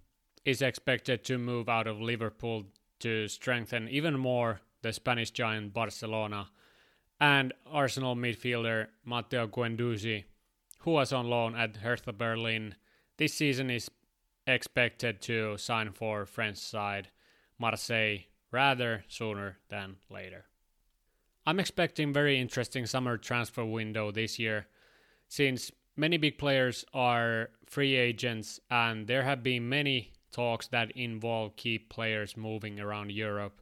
is 0.44 0.62
expected 0.62 1.25
to 1.25 1.37
move 1.37 1.68
out 1.68 1.87
of 1.87 2.00
Liverpool 2.00 2.64
to 3.00 3.28
strengthen 3.28 3.88
even 3.88 4.18
more 4.18 4.61
the 4.80 4.92
Spanish 4.92 5.30
giant 5.30 5.75
Barcelona, 5.75 6.49
and 7.21 7.52
Arsenal 7.71 8.16
midfielder 8.16 8.88
Matteo 9.04 9.47
Guendouzi, 9.47 10.25
who 10.80 10.92
was 10.92 11.12
on 11.12 11.28
loan 11.28 11.54
at 11.54 11.76
Hertha 11.76 12.12
Berlin, 12.12 12.75
this 13.16 13.35
season 13.35 13.71
is 13.71 13.90
expected 14.47 15.21
to 15.23 15.56
sign 15.56 15.92
for 15.92 16.26
French 16.26 16.59
side 16.59 17.09
Marseille 17.59 18.18
rather 18.50 19.04
sooner 19.09 19.59
than 19.68 19.97
later. 20.11 20.44
I'm 21.47 21.61
expecting 21.61 22.12
very 22.12 22.40
interesting 22.40 22.87
summer 22.87 23.16
transfer 23.16 23.64
window 23.64 24.11
this 24.11 24.38
year 24.38 24.66
since 25.28 25.71
many 25.97 26.16
big 26.16 26.38
players 26.38 26.85
are 26.94 27.50
free 27.66 27.97
agents 27.97 28.61
and 28.71 29.06
there 29.06 29.23
have 29.23 29.42
been 29.42 29.68
many 29.68 30.12
talks 30.33 30.66
that 30.68 30.90
involve 30.92 31.56
key 31.56 31.78
players 31.78 32.37
moving 32.37 32.80
around 32.80 33.12
Europe. 33.12 33.61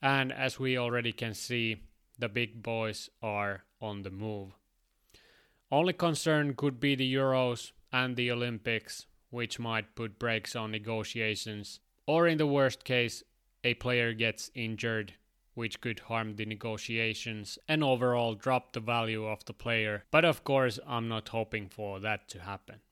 And 0.00 0.32
as 0.32 0.58
we 0.58 0.76
already 0.76 1.12
can 1.12 1.34
see, 1.34 1.76
the 2.22 2.28
big 2.28 2.62
boys 2.62 3.10
are 3.20 3.64
on 3.80 4.02
the 4.04 4.10
move. 4.10 4.52
Only 5.72 5.92
concern 5.92 6.54
could 6.54 6.78
be 6.78 6.94
the 6.94 7.14
Euros 7.14 7.72
and 7.92 8.14
the 8.14 8.30
Olympics, 8.30 9.06
which 9.30 9.58
might 9.58 9.96
put 9.96 10.20
brakes 10.20 10.54
on 10.54 10.70
negotiations, 10.70 11.80
or 12.06 12.28
in 12.28 12.38
the 12.38 12.46
worst 12.46 12.84
case, 12.84 13.24
a 13.64 13.74
player 13.74 14.12
gets 14.12 14.52
injured, 14.54 15.14
which 15.54 15.80
could 15.80 15.98
harm 15.98 16.36
the 16.36 16.46
negotiations 16.46 17.58
and 17.66 17.82
overall 17.82 18.34
drop 18.36 18.72
the 18.72 18.78
value 18.78 19.26
of 19.26 19.44
the 19.46 19.52
player. 19.52 20.04
But 20.12 20.24
of 20.24 20.44
course, 20.44 20.78
I'm 20.86 21.08
not 21.08 21.30
hoping 21.30 21.68
for 21.68 21.98
that 21.98 22.28
to 22.28 22.42
happen. 22.42 22.82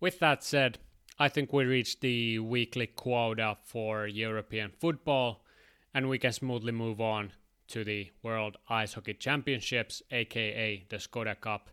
With 0.00 0.18
that 0.20 0.42
said, 0.42 0.78
I 1.18 1.28
think 1.28 1.52
we 1.52 1.66
reached 1.66 2.00
the 2.00 2.38
weekly 2.38 2.86
quota 2.86 3.58
for 3.64 4.06
European 4.06 4.70
football, 4.70 5.44
and 5.92 6.08
we 6.08 6.18
can 6.18 6.32
smoothly 6.32 6.72
move 6.72 6.98
on 7.02 7.32
to 7.72 7.84
the 7.84 8.10
World 8.22 8.58
Ice 8.68 8.92
Hockey 8.92 9.14
Championships, 9.14 10.02
aka 10.10 10.84
the 10.90 10.96
Skoda 10.96 11.40
Cup. 11.40 11.70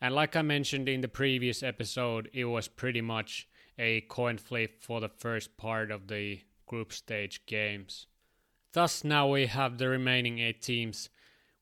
And 0.00 0.14
like 0.14 0.34
I 0.34 0.42
mentioned 0.42 0.88
in 0.88 1.02
the 1.02 1.08
previous 1.08 1.62
episode, 1.62 2.30
it 2.32 2.46
was 2.46 2.68
pretty 2.68 3.02
much 3.02 3.46
a 3.78 4.00
coin 4.02 4.38
flip 4.38 4.82
for 4.82 5.00
the 5.00 5.10
first 5.10 5.56
part 5.58 5.90
of 5.90 6.08
the 6.08 6.40
group 6.66 6.92
stage 6.92 7.44
games. 7.44 8.06
Thus, 8.72 9.04
now 9.04 9.28
we 9.28 9.46
have 9.46 9.76
the 9.76 9.88
remaining 9.88 10.38
eight 10.38 10.62
teams 10.62 11.10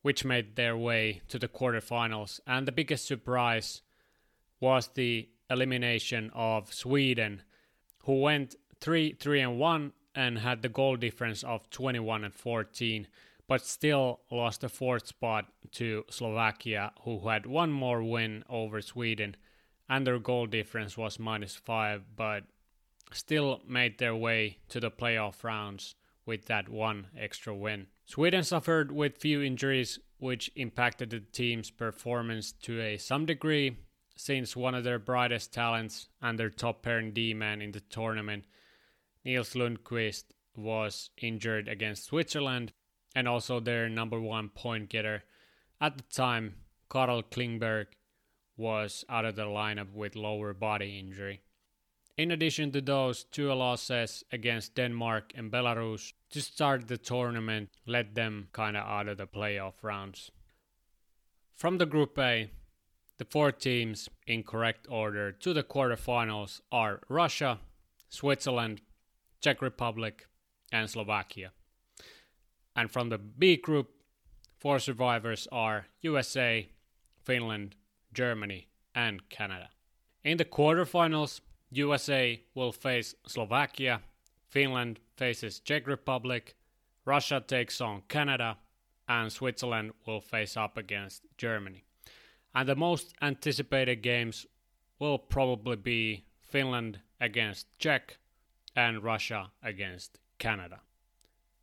which 0.03 0.25
made 0.25 0.55
their 0.55 0.77
way 0.77 1.21
to 1.29 1.39
the 1.39 1.49
quarterfinals, 1.49 2.39
and 2.47 2.67
the 2.67 2.73
biggest 2.73 3.07
surprise 3.07 3.83
was 4.61 4.89
the 4.95 5.29
elimination 5.51 6.31
of 6.33 6.73
Sweden, 6.73 7.43
who 8.05 8.21
went 8.21 8.55
3 8.81 9.15
3 9.15 9.41
and 9.41 9.59
1 9.59 9.93
and 10.15 10.39
had 10.39 10.63
the 10.63 10.69
goal 10.69 10.97
difference 10.97 11.43
of 11.43 11.69
21 11.71 12.25
and 12.25 12.35
14, 12.35 13.09
but 13.50 13.66
still 13.66 14.21
lost 14.30 14.61
the 14.61 14.69
fourth 14.69 15.09
spot 15.09 15.45
to 15.73 16.04
Slovakia, 16.09 16.92
who 17.02 17.28
had 17.28 17.47
one 17.47 17.73
more 17.73 18.00
win 18.00 18.45
over 18.49 18.80
Sweden, 18.80 19.35
and 19.88 20.07
their 20.07 20.21
goal 20.21 20.47
difference 20.47 20.97
was 20.97 21.19
minus 21.19 21.57
5, 21.57 22.14
but 22.14 22.45
still 23.11 23.61
made 23.66 23.99
their 23.99 24.14
way 24.14 24.59
to 24.69 24.78
the 24.78 24.88
playoff 24.88 25.42
rounds 25.42 25.97
with 26.25 26.45
that 26.47 26.69
one 26.69 27.09
extra 27.19 27.52
win. 27.52 27.88
Sweden 28.07 28.45
suffered 28.45 28.92
with 28.92 29.19
few 29.19 29.42
injuries, 29.42 29.99
which 30.19 30.52
impacted 30.54 31.11
the 31.11 31.19
team's 31.19 31.73
performance 31.73 32.52
to 32.52 32.80
a 32.80 32.99
some 32.99 33.26
degree, 33.26 33.76
since 34.14 34.54
one 34.54 34.76
of 34.76 34.85
their 34.85 35.00
brightest 35.00 35.52
talents 35.52 36.09
and 36.23 36.38
their 36.38 36.50
top 36.50 36.83
pairing 36.83 37.11
D-man 37.12 37.61
in 37.61 37.73
the 37.73 37.80
tournament, 37.80 38.45
Nils 39.25 39.54
Lundkvist, 39.54 40.26
was 40.54 41.11
injured 41.21 41.66
against 41.66 42.04
Switzerland, 42.04 42.73
and 43.14 43.29
also 43.29 43.61
their 43.61 43.88
number 43.88 44.21
one 44.21 44.49
point 44.49 44.88
getter 44.88 45.25
at 45.81 45.97
the 45.97 46.05
time, 46.12 46.57
Carl 46.88 47.23
Klingberg, 47.23 47.87
was 48.57 49.05
out 49.09 49.25
of 49.25 49.37
the 49.37 49.47
lineup 49.47 49.95
with 49.95 50.14
lower 50.14 50.52
body 50.52 50.99
injury. 50.99 51.40
In 52.19 52.31
addition 52.31 52.71
to 52.73 52.83
those 52.83 53.25
two 53.25 53.50
losses 53.55 54.23
against 54.31 54.75
Denmark 54.75 55.33
and 55.35 55.50
Belarus 55.50 56.12
to 56.31 56.43
start 56.43 56.87
the 56.87 56.99
tournament 56.99 57.71
led 57.87 58.14
them 58.14 58.49
kind 58.52 58.76
of 58.76 58.87
out 58.87 59.09
of 59.09 59.17
the 59.17 59.26
playoff 59.26 59.83
rounds. 59.83 60.31
From 61.55 61.79
the 61.79 61.87
Group 61.87 62.19
A, 62.19 62.50
the 63.17 63.25
four 63.25 63.52
teams 63.52 64.11
in 64.26 64.43
correct 64.43 64.87
order 64.90 65.33
to 65.33 65.55
the 65.55 65.62
quarterfinals 65.62 66.61
are 66.71 67.00
Russia, 67.09 67.61
Switzerland, 68.11 68.83
Czech 69.40 69.62
Republic, 69.62 70.26
and 70.71 70.90
Slovakia. 70.90 71.52
And 72.81 72.91
from 72.91 73.11
the 73.11 73.19
B 73.19 73.59
group, 73.59 73.91
four 74.57 74.79
survivors 74.79 75.47
are 75.53 75.89
USA, 76.01 76.71
Finland, 77.23 77.77
Germany, 78.15 78.69
and 78.95 79.29
Canada. 79.29 79.69
In 80.25 80.39
the 80.39 80.47
quarterfinals, 80.47 81.43
USA 81.71 82.41
will 82.55 82.73
face 82.73 83.15
Slovakia, 83.27 84.01
Finland 84.49 84.99
faces 85.15 85.61
Czech 85.61 85.87
Republic, 85.87 86.57
Russia 87.05 87.45
takes 87.47 87.83
on 87.83 88.01
Canada, 88.09 88.57
and 89.07 89.31
Switzerland 89.31 89.93
will 90.07 90.23
face 90.23 90.57
up 90.57 90.79
against 90.79 91.27
Germany. 91.37 91.85
And 92.55 92.67
the 92.67 92.77
most 92.77 93.13
anticipated 93.21 93.97
games 94.01 94.47
will 94.99 95.19
probably 95.19 95.77
be 95.77 96.25
Finland 96.41 97.01
against 97.21 97.67
Czech 97.79 98.17
and 98.75 99.05
Russia 99.05 99.51
against 99.63 100.19
Canada. 100.39 100.81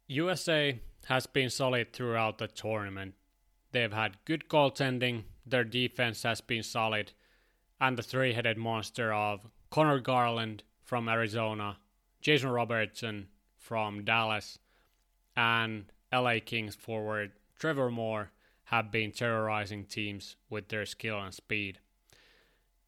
USA 0.06 0.80
has 1.06 1.26
been 1.28 1.50
solid 1.50 1.94
throughout 1.94 2.38
the 2.38 2.48
tournament. 2.48 3.14
They've 3.72 3.94
had 3.94 4.18
good 4.26 4.48
goaltending, 4.50 5.24
their 5.46 5.64
defense 5.64 6.24
has 6.24 6.42
been 6.42 6.64
solid, 6.64 7.14
and 7.80 7.98
the 7.98 8.04
three 8.04 8.34
headed 8.34 8.58
monster 8.58 9.14
of 9.14 9.48
Conor 9.70 10.00
Garland 10.00 10.64
from 10.84 11.08
Arizona, 11.08 11.78
Jason 12.22 12.50
Robertson 12.50 13.28
from 13.58 14.04
Dallas, 14.04 14.60
and 15.36 15.86
LA 16.12 16.36
Kings 16.44 16.76
forward 16.76 17.32
Trevor 17.60 17.92
Moore 17.92 18.32
have 18.66 18.92
been 18.92 19.12
terrorizing 19.12 19.86
teams 19.86 20.36
with 20.50 20.68
their 20.70 20.86
skill 20.86 21.20
and 21.20 21.34
speed. 21.34 21.80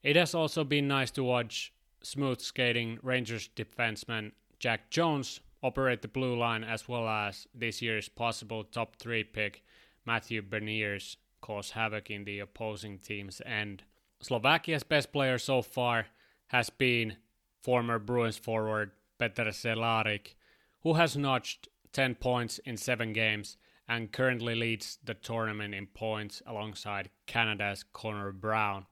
It 0.04 0.16
has 0.16 0.34
also 0.34 0.64
been 0.64 0.88
nice 0.88 1.12
to 1.12 1.24
watch 1.24 1.74
smooth 2.02 2.40
skating 2.40 3.00
Rangers 3.02 3.50
defenseman 3.56 4.32
Zac 4.62 4.90
Jones 4.90 5.42
operate 5.62 6.02
the 6.02 6.08
blue 6.08 6.38
line 6.38 6.64
as 6.64 6.88
well 6.88 7.08
as 7.08 7.48
this 7.54 7.82
year's 7.82 8.10
possible 8.10 8.64
top 8.64 8.96
three 8.96 9.24
pick 9.24 9.64
Matthew 10.06 10.42
Beniers 10.42 11.18
cause 11.42 11.72
havoc 11.72 12.10
in 12.10 12.24
the 12.26 12.40
opposing 12.40 13.00
team's 13.00 13.42
end. 13.46 13.84
Slovakia's 14.22 14.84
best 14.84 15.12
player 15.12 15.38
so 15.38 15.62
far 15.62 16.08
has 16.48 16.70
been 16.70 17.18
former 17.62 18.00
Bruins 18.00 18.38
forward 18.38 18.92
Peter 19.18 19.46
Cehlarik, 19.46 20.36
who 20.82 20.94
has 20.94 21.16
notched 21.16 21.68
10 21.94 22.16
points 22.16 22.60
in 22.60 22.78
7 22.78 23.14
games 23.14 23.58
and 23.88 24.12
currently 24.12 24.56
leads 24.56 25.00
the 25.04 25.14
tournament 25.14 25.74
in 25.74 25.88
points 25.88 26.42
alongside 26.46 27.10
Canada's 27.26 27.84
Connor 27.92 28.32
Brown. 28.32 28.86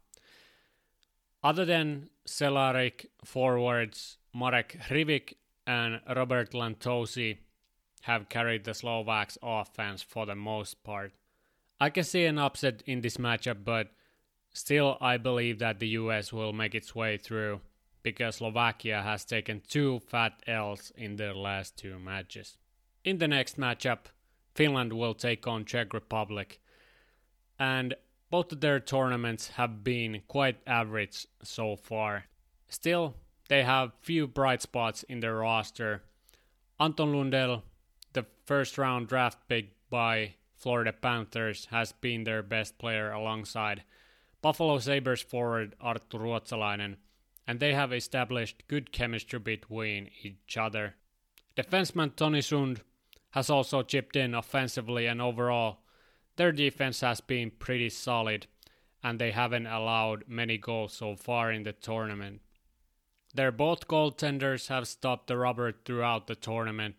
Other 1.43 1.65
than 1.65 2.09
Cehlarik, 2.27 3.05
forwards 3.23 4.17
Marek 4.33 4.77
Hrivik 4.89 5.35
and 5.67 5.99
Robert 6.15 6.53
Lantosi 6.53 7.37
have 8.01 8.29
carried 8.29 8.63
the 8.63 8.73
Slovaks 8.73 9.37
offense 9.43 10.01
for 10.01 10.25
the 10.25 10.35
most 10.35 10.81
part. 10.83 11.11
I 11.79 11.89
can 11.89 12.05
see 12.05 12.25
an 12.25 12.39
upset 12.39 12.81
in 12.85 13.01
this 13.01 13.17
matchup, 13.17 13.63
but 13.65 13.91
still 14.53 14.97
I 15.01 15.17
believe 15.17 15.59
that 15.59 15.79
the 15.79 15.89
US 15.89 16.31
will 16.31 16.53
make 16.53 16.73
its 16.73 16.95
way 16.95 17.17
through 17.17 17.59
because 18.01 18.37
Slovakia 18.37 19.01
has 19.01 19.25
taken 19.25 19.61
two 19.67 19.99
fat 19.99 20.41
L's 20.47 20.91
in 20.95 21.17
their 21.17 21.33
last 21.33 21.77
two 21.77 21.99
matches. 21.99 22.57
In 23.03 23.17
the 23.17 23.27
next 23.27 23.59
matchup, 23.59 24.05
Finland 24.55 24.93
will 24.93 25.13
take 25.13 25.45
on 25.45 25.65
Czech 25.65 25.93
Republic. 25.93 26.59
And 27.59 27.93
both 28.29 28.51
of 28.51 28.61
their 28.61 28.79
tournaments 28.79 29.49
have 29.49 29.83
been 29.83 30.21
quite 30.27 30.57
average 30.65 31.27
so 31.43 31.75
far. 31.75 32.25
Still, 32.69 33.15
they 33.49 33.63
have 33.63 33.93
few 34.01 34.27
bright 34.27 34.61
spots 34.61 35.03
in 35.03 35.19
their 35.19 35.35
roster. 35.35 36.03
Anton 36.79 37.13
Lundell, 37.13 37.63
the 38.13 38.25
first 38.45 38.77
round 38.77 39.07
draft 39.07 39.47
pick 39.47 39.71
by 39.89 40.35
Florida 40.55 40.93
Panthers, 40.93 41.65
has 41.71 41.91
been 41.91 42.23
their 42.23 42.43
best 42.43 42.77
player 42.77 43.11
alongside 43.11 43.83
Buffalo 44.41 44.79
Sabres 44.79 45.21
forward 45.21 45.75
Arttu 45.83 46.19
Ruotsalainen, 46.19 46.97
and 47.47 47.59
they 47.59 47.73
have 47.73 47.93
established 47.93 48.63
good 48.67 48.91
chemistry 48.91 49.39
between 49.39 50.09
each 50.21 50.57
other. 50.57 50.95
Defenseman 51.55 52.15
Toni 52.15 52.39
Sund 52.39 52.81
has 53.31 53.49
also 53.49 53.81
chipped 53.81 54.15
in 54.15 54.35
offensively, 54.35 55.05
and 55.07 55.21
overall, 55.21 55.79
their 56.35 56.51
defense 56.51 57.01
has 57.01 57.19
been 57.19 57.51
pretty 57.51 57.89
solid, 57.89 58.45
and 59.03 59.19
they 59.19 59.31
haven't 59.31 59.67
allowed 59.67 60.23
many 60.27 60.57
goals 60.57 60.93
so 60.93 61.15
far 61.15 61.51
in 61.51 61.63
the 61.63 61.73
tournament. 61.73 62.41
Their 63.37 63.51
both 63.51 63.87
goaltenders 63.87 64.67
have 64.69 64.87
stopped 64.87 65.27
the 65.27 65.37
rubber 65.37 65.71
throughout 65.71 66.25
the 66.25 66.33
tournament, 66.33 66.95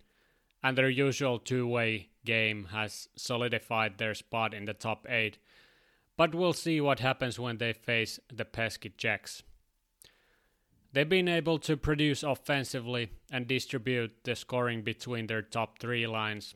and 0.62 0.78
their 0.78 0.88
usual 0.88 1.40
two 1.40 1.66
way 1.66 2.10
game 2.24 2.66
has 2.70 3.08
solidified 3.16 3.98
their 3.98 4.14
spot 4.14 4.54
in 4.54 4.64
the 4.64 4.72
top 4.72 5.04
8. 5.08 5.36
But 6.16 6.36
we'll 6.36 6.52
see 6.52 6.80
what 6.80 7.00
happens 7.00 7.40
when 7.40 7.58
they 7.58 7.72
face 7.72 8.20
the 8.32 8.44
pesky 8.44 8.92
Jacks. 8.96 9.42
They've 10.92 11.08
been 11.08 11.26
able 11.26 11.58
to 11.58 11.76
produce 11.76 12.22
offensively 12.22 13.10
and 13.32 13.48
distribute 13.48 14.22
the 14.22 14.36
scoring 14.36 14.82
between 14.82 15.26
their 15.26 15.42
top 15.42 15.80
three 15.80 16.06
lines. 16.06 16.54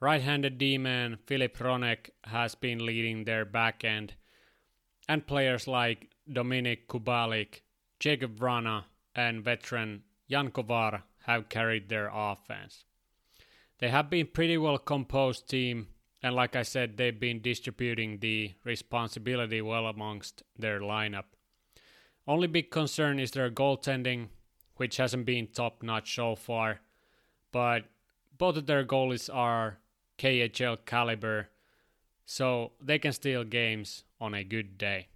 Right 0.00 0.20
handed 0.20 0.58
D 0.58 0.78
man 0.78 1.18
Filip 1.26 1.56
Hronek 1.56 2.10
has 2.24 2.56
been 2.56 2.84
leading 2.84 3.22
their 3.22 3.44
back 3.44 3.84
end, 3.84 4.14
and 5.08 5.28
players 5.28 5.68
like 5.68 6.10
Dominik 6.28 6.88
Kubalik, 6.88 7.60
Jakub 8.00 8.36
Vrana, 8.36 8.82
and 9.16 9.42
veteran 9.42 10.02
Jan 10.30 10.50
Kovar 10.50 11.02
have 11.24 11.48
carried 11.48 11.88
their 11.88 12.10
offense. 12.12 12.84
They 13.78 13.88
have 13.88 14.10
been 14.10 14.28
pretty 14.28 14.58
well 14.58 14.78
composed 14.78 15.48
team 15.48 15.88
and 16.22 16.34
like 16.34 16.54
I 16.54 16.62
said 16.62 16.96
they've 16.96 17.18
been 17.18 17.40
distributing 17.40 18.18
the 18.18 18.52
responsibility 18.64 19.60
well 19.62 19.86
amongst 19.86 20.42
their 20.58 20.80
lineup. 20.80 21.24
Only 22.28 22.46
big 22.46 22.70
concern 22.70 23.18
is 23.18 23.32
their 23.32 23.50
goaltending 23.50 24.28
which 24.76 24.98
hasn't 24.98 25.24
been 25.24 25.46
top 25.46 25.82
notch 25.82 26.14
so 26.14 26.36
far, 26.36 26.80
but 27.50 27.84
both 28.36 28.56
of 28.58 28.66
their 28.66 28.84
goalies 28.84 29.34
are 29.34 29.78
KHL 30.18 30.84
caliber 30.84 31.48
so 32.26 32.72
they 32.80 32.98
can 32.98 33.12
steal 33.12 33.44
games 33.44 34.04
on 34.20 34.34
a 34.34 34.44
good 34.44 34.76
day. 34.76 35.08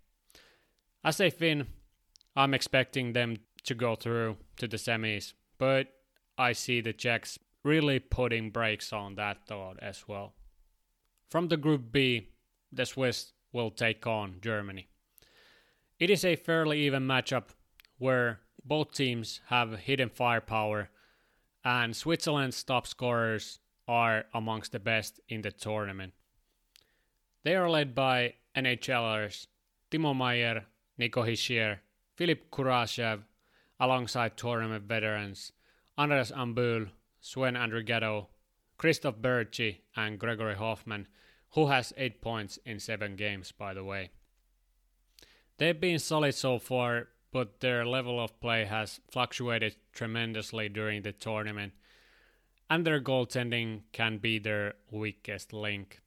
As 1.04 1.20
a 1.20 1.30
Finn, 1.30 1.66
I'm 2.36 2.54
expecting 2.54 3.12
them 3.12 3.36
to 3.64 3.74
go 3.74 3.94
through 3.94 4.36
to 4.56 4.66
the 4.66 4.76
semis, 4.76 5.32
but 5.58 5.88
I 6.38 6.52
see 6.52 6.80
the 6.80 6.92
Czechs 6.92 7.38
really 7.62 7.98
putting 7.98 8.50
brakes 8.50 8.92
on 8.92 9.14
that 9.16 9.46
thought 9.46 9.78
as 9.80 10.08
well. 10.08 10.34
From 11.30 11.48
the 11.48 11.56
Group 11.56 11.92
B, 11.92 12.28
the 12.72 12.86
Swiss 12.86 13.32
will 13.52 13.70
take 13.70 14.06
on 14.06 14.36
Germany. 14.40 14.88
It 15.98 16.10
is 16.10 16.24
a 16.24 16.36
fairly 16.36 16.80
even 16.80 17.06
matchup 17.06 17.50
where 17.98 18.40
both 18.64 18.92
teams 18.92 19.40
have 19.46 19.80
hidden 19.80 20.08
firepower, 20.08 20.88
and 21.64 21.94
Switzerland's 21.94 22.62
top 22.64 22.86
scorers 22.86 23.58
are 23.86 24.24
amongst 24.32 24.72
the 24.72 24.78
best 24.78 25.20
in 25.28 25.42
the 25.42 25.50
tournament. 25.50 26.14
They 27.42 27.54
are 27.54 27.70
led 27.70 27.94
by 27.94 28.34
NHLers 28.56 29.46
Timo 29.90 30.16
Meier, 30.16 30.66
Nico 30.98 31.24
Hischier, 31.24 31.78
Philipp 32.16 32.50
Kurashev, 32.50 33.20
alongside 33.80 34.36
tournament 34.36 34.84
veterans 34.84 35.52
Andreas 35.98 36.30
Ambühl, 36.30 36.88
Sven 37.20 37.54
Andrighetto, 37.54 38.28
Christoph 38.78 39.16
Bertschy, 39.16 39.78
and 39.96 40.18
Gregory 40.18 40.54
Hofmann, 40.54 41.08
who 41.50 41.66
has 41.66 41.92
8 41.96 42.22
points 42.22 42.58
in 42.64 42.78
7 42.78 43.16
games, 43.16 43.52
by 43.52 43.74
the 43.74 43.84
way. 43.84 44.10
They've 45.58 45.78
been 45.78 45.98
solid 45.98 46.34
so 46.34 46.58
far, 46.58 47.08
but 47.32 47.60
their 47.60 47.84
level 47.84 48.18
of 48.18 48.40
play 48.40 48.64
has 48.64 49.00
fluctuated 49.10 49.76
tremendously 49.92 50.70
during 50.70 51.02
the 51.02 51.12
tournament, 51.12 51.74
and 52.70 52.86
their 52.86 53.00
goaltending 53.00 53.82
can 53.92 54.18
be 54.18 54.38
their 54.38 54.74
weakest 54.90 55.52
link. 55.52 56.00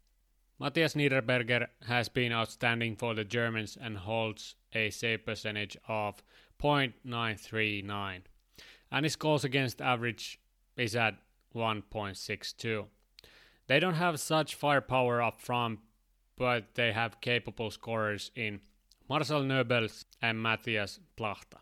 Matthias 0.60 0.96
Niederberger 0.96 1.68
has 1.88 2.10
been 2.10 2.32
outstanding 2.32 2.96
for 2.96 3.14
the 3.14 3.24
Germans 3.24 3.78
and 3.80 3.98
holds 3.98 4.56
a 4.74 4.90
save 4.90 5.26
percentage 5.26 5.78
of 5.88 6.24
0.939, 6.64 8.22
and 8.92 9.06
his 9.06 9.16
goals 9.18 9.44
against 9.44 9.82
average 9.82 10.40
is 10.78 10.96
at 10.96 11.16
1.62. 11.54 12.86
They 13.68 13.80
don't 13.80 13.96
have 13.96 14.20
such 14.20 14.56
firepower 14.56 15.22
up 15.22 15.42
front, 15.42 15.80
but 16.38 16.76
they 16.76 16.94
have 16.94 17.22
capable 17.22 17.70
scorers 17.70 18.32
in 18.36 18.62
Marcel 19.10 19.42
Nöbels 19.42 20.06
and 20.22 20.42
Matthias 20.42 21.00
Plachta. 21.18 21.60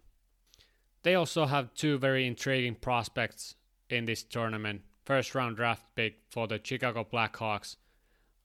They 1.03 1.15
also 1.15 1.45
have 1.45 1.73
two 1.73 1.97
very 1.97 2.27
intriguing 2.27 2.75
prospects 2.75 3.55
in 3.89 4.05
this 4.05 4.23
tournament. 4.23 4.81
First 5.03 5.33
round 5.33 5.57
draft 5.57 5.83
pick 5.95 6.19
for 6.29 6.47
the 6.47 6.59
Chicago 6.63 7.03
Blackhawks, 7.11 7.75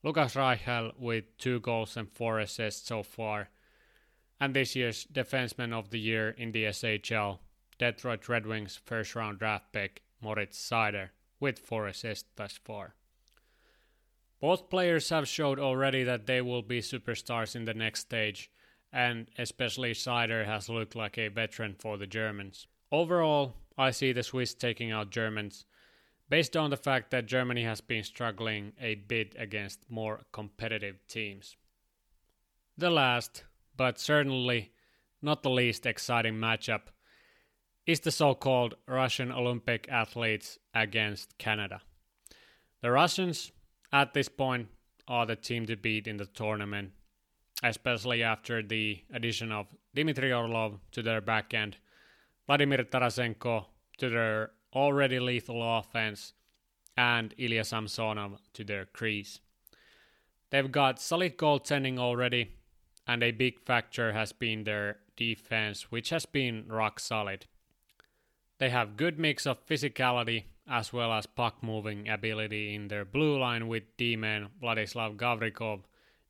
Lukas 0.03 0.33
Reichel 0.33 0.93
with 0.97 1.25
two 1.37 1.59
goals 1.59 1.95
and 1.97 2.11
four 2.11 2.39
assists 2.39 2.87
so 2.87 3.03
far, 3.03 3.49
and 4.39 4.53
this 4.53 4.75
year's 4.75 5.05
Defenseman 5.11 5.73
of 5.73 5.89
the 5.89 5.99
Year 5.99 6.29
in 6.29 6.51
the 6.51 6.65
SHL, 6.65 7.39
Detroit 7.79 8.27
Red 8.27 8.45
Wings 8.45 8.79
first 8.85 9.15
round 9.15 9.39
draft 9.39 9.71
pick 9.71 10.03
Moritz 10.21 10.57
Seider 10.57 11.09
with 11.39 11.59
four 11.59 11.87
assists 11.87 12.29
thus 12.35 12.59
far. 12.63 12.95
Both 14.39 14.69
players 14.69 15.09
have 15.09 15.27
showed 15.27 15.59
already 15.59 16.03
that 16.03 16.27
they 16.27 16.41
will 16.41 16.61
be 16.61 16.81
superstars 16.81 17.55
in 17.55 17.65
the 17.65 17.73
next 17.73 18.01
stage, 18.01 18.51
and 18.93 19.27
especially 19.37 19.93
Seider 19.93 20.45
has 20.45 20.69
looked 20.69 20.95
like 20.95 21.17
a 21.17 21.29
veteran 21.29 21.75
for 21.77 21.97
the 21.97 22.07
Germans. 22.07 22.67
Overall, 22.91 23.55
I 23.77 23.91
see 23.91 24.11
the 24.11 24.23
Swiss 24.23 24.53
taking 24.53 24.91
out 24.91 25.09
Germans, 25.09 25.65
based 26.29 26.55
on 26.55 26.69
the 26.69 26.77
fact 26.77 27.11
that 27.11 27.25
Germany 27.25 27.63
has 27.63 27.81
been 27.81 28.03
struggling 28.03 28.73
a 28.79 28.95
bit 28.95 29.35
against 29.37 29.89
more 29.89 30.21
competitive 30.31 30.99
teams. 31.07 31.55
The 32.77 32.89
last, 32.89 33.43
but 33.77 33.99
certainly 33.99 34.71
not 35.21 35.43
the 35.43 35.49
least 35.49 35.85
exciting 35.85 36.35
matchup, 36.35 36.87
is 37.85 38.01
the 38.01 38.11
so 38.11 38.35
called 38.35 38.75
Russian 38.87 39.31
Olympic 39.31 39.87
athletes 39.89 40.59
against 40.73 41.37
Canada. 41.37 41.81
The 42.81 42.91
Russians, 42.91 43.51
at 43.93 44.13
this 44.13 44.27
point, 44.27 44.67
are 45.07 45.25
the 45.25 45.35
team 45.35 45.65
to 45.67 45.77
beat 45.77 46.07
in 46.07 46.17
the 46.17 46.25
tournament 46.25 46.91
especially 47.63 48.23
after 48.23 48.61
the 48.61 49.03
addition 49.13 49.51
of 49.51 49.67
Dmitry 49.95 50.31
Orlov 50.31 50.79
to 50.91 51.01
their 51.01 51.21
back 51.21 51.53
end, 51.53 51.77
Vladimir 52.45 52.83
Tarasenko 52.83 53.65
to 53.97 54.09
their 54.09 54.51
already 54.73 55.19
lethal 55.19 55.77
offense, 55.77 56.33
and 56.95 57.33
Ilya 57.37 57.63
Samsonov 57.63 58.39
to 58.53 58.63
their 58.63 58.85
crease. 58.85 59.39
They've 60.49 60.71
got 60.71 61.01
solid 61.01 61.37
goaltending 61.37 61.99
already, 61.99 62.55
and 63.07 63.23
a 63.23 63.31
big 63.31 63.59
factor 63.59 64.13
has 64.13 64.33
been 64.33 64.65
their 64.65 64.97
defense, 65.15 65.91
which 65.91 66.09
has 66.09 66.25
been 66.25 66.65
rock 66.67 66.99
solid. 66.99 67.45
They 68.59 68.69
have 68.69 68.97
good 68.97 69.17
mix 69.17 69.45
of 69.45 69.65
physicality 69.65 70.43
as 70.69 70.91
well 70.91 71.13
as 71.13 71.25
puck 71.25 71.63
moving 71.63 72.09
ability 72.09 72.75
in 72.75 72.89
their 72.89 73.05
blue 73.05 73.39
line 73.39 73.67
with 73.67 73.83
D-man 73.95 74.49
Vladislav 74.61 75.15
Gavrikov, 75.15 75.81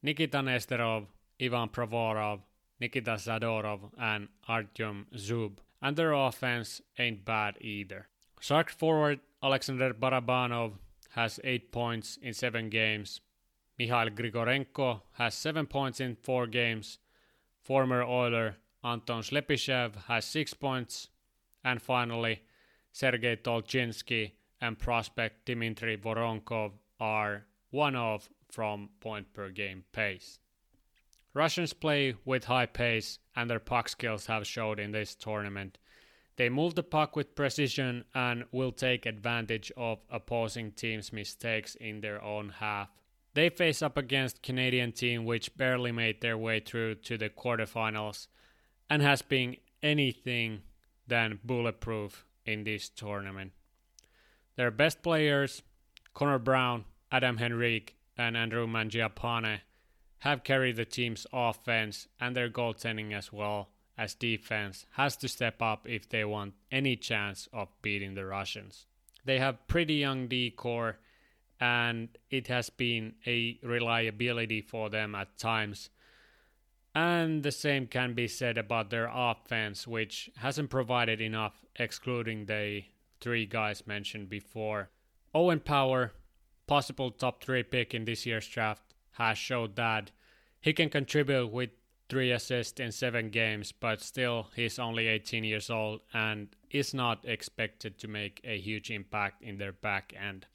Nikita 0.03 0.37
Nesterov, 0.37 1.07
Ivan 1.41 1.69
Provorov, 1.69 2.41
Nikita 2.79 3.11
Zadorov, 3.11 3.79
and 3.99 4.27
Artyom 4.47 5.05
Zub. 5.15 5.57
And 5.81 5.95
their 5.95 6.13
offense 6.13 6.81
ain't 6.99 7.25
bad 7.25 7.57
either. 7.61 8.07
Shark 8.39 8.69
forward 8.69 9.19
Alexander 9.41 9.93
Barabanov 9.93 10.73
has 11.11 11.39
8 11.43 11.71
points 11.71 12.19
in 12.21 12.33
7 12.33 12.69
games. 12.69 13.21
Mikhail 13.77 14.09
Grigorenko 14.09 15.01
has 15.13 15.35
7 15.35 15.67
points 15.67 15.99
in 15.99 16.15
4 16.15 16.47
games. 16.47 16.99
Former 17.61 18.03
Oiler 18.03 18.57
Anton 18.83 19.21
Slepyshev 19.21 19.95
has 20.07 20.25
6 20.25 20.53
points. 20.55 21.09
And 21.63 21.81
finally, 21.81 22.41
Sergei 22.91 23.35
Tolchinsky 23.35 24.31
and 24.59 24.79
prospect 24.79 25.45
Dmitry 25.45 25.97
Voronkov 25.97 26.71
are 26.99 27.45
one 27.69 27.95
off 27.95 28.29
from 28.49 28.89
point 28.99 29.33
per 29.33 29.49
game 29.49 29.83
pace. 29.91 30.39
Russians 31.33 31.73
play 31.73 32.15
with 32.25 32.45
high 32.45 32.65
pace 32.65 33.19
and 33.35 33.47
their 33.47 33.59
puck 33.59 33.89
skills 33.89 34.25
have 34.25 34.47
showed 34.47 34.79
in 34.79 34.91
this 34.91 35.13
tournament. 35.13 35.77
They 36.37 36.49
move 36.49 36.73
the 36.73 36.83
puck 36.83 37.15
with 37.15 37.35
precision 37.35 38.05
and 38.15 38.45
will 38.51 38.71
take 38.71 39.05
advantage 39.05 39.71
of 39.77 39.99
opposing 40.09 40.71
teams' 40.71 41.13
mistakes 41.13 41.75
in 41.75 42.01
their 42.01 42.23
own 42.23 42.49
half. 42.49 42.89
They 43.37 43.49
face 43.49 43.83
up 43.83 43.97
against 43.97 44.41
Canadian 44.41 44.93
team 44.93 45.23
which 45.23 45.55
barely 45.55 45.91
made 45.91 46.21
their 46.21 46.39
way 46.39 46.59
through 46.59 46.95
to 46.95 47.19
the 47.19 47.29
quarterfinals 47.29 48.25
and 48.89 49.03
has 49.03 49.21
been 49.21 49.57
anything 49.83 50.63
than 51.05 51.39
bulletproof 51.43 52.25
in 52.47 52.63
this 52.63 52.89
tournament. 52.89 53.51
Their 54.55 54.71
best 54.71 55.03
players, 55.03 55.61
Connor 56.15 56.39
Brown, 56.39 56.85
Adam 57.11 57.37
Henrique, 57.37 57.95
and 58.17 58.35
Andrew 58.35 58.65
Mangiapane, 58.65 59.59
have 60.21 60.43
carried 60.43 60.77
the 60.77 60.85
team's 60.85 61.27
offense 61.31 62.07
and 62.19 62.35
their 62.35 62.49
goaltending 62.49 63.13
as 63.13 63.31
well 63.31 63.69
as 63.99 64.15
defense 64.15 64.87
has 64.93 65.15
to 65.17 65.27
step 65.27 65.61
up 65.61 65.87
if 65.87 66.09
they 66.09 66.25
want 66.25 66.55
any 66.71 66.95
chance 66.95 67.47
of 67.53 67.67
beating 67.83 68.15
the 68.15 68.25
Russians. 68.25 68.87
They 69.25 69.37
have 69.37 69.67
pretty 69.67 69.93
young 69.93 70.27
D 70.27 70.49
core 70.49 70.97
and 71.59 72.09
it 72.29 72.47
has 72.47 72.69
been 72.69 73.15
a 73.25 73.59
reliability 73.63 74.61
for 74.61 74.89
them 74.89 75.15
at 75.15 75.37
times. 75.37 75.89
And 76.93 77.43
the 77.43 77.51
same 77.51 77.87
can 77.87 78.13
be 78.13 78.27
said 78.27 78.57
about 78.57 78.89
their 78.89 79.09
offense, 79.13 79.87
which 79.87 80.31
hasn't 80.37 80.69
provided 80.69 81.21
enough, 81.21 81.65
excluding 81.75 82.45
the 82.45 82.83
three 83.21 83.45
guys 83.45 83.85
mentioned 83.85 84.29
before. 84.29 84.89
Owen 85.33 85.59
Power, 85.59 86.13
possible 86.65 87.11
top 87.11 87.43
three 87.43 87.63
pick 87.63 87.93
in 87.93 88.05
this 88.05 88.25
year's 88.25 88.47
draft, 88.47 88.93
has 89.11 89.37
showed 89.37 89.75
that 89.75 90.11
he 90.61 90.73
can 90.73 90.89
contribute 90.89 91.51
with 91.51 91.69
three 92.09 92.31
assists 92.31 92.79
in 92.79 92.91
seven 92.91 93.29
games, 93.29 93.71
but 93.71 94.01
still 94.01 94.47
he's 94.55 94.79
only 94.79 95.07
18 95.07 95.43
years 95.43 95.69
old 95.69 96.01
and 96.13 96.49
is 96.71 96.93
not 96.93 97.25
expected 97.25 97.97
to 97.99 98.07
make 98.07 98.41
a 98.43 98.57
huge 98.57 98.89
impact 98.89 99.41
in 99.41 99.57
their 99.57 99.71
back 99.71 100.13
end. 100.19 100.45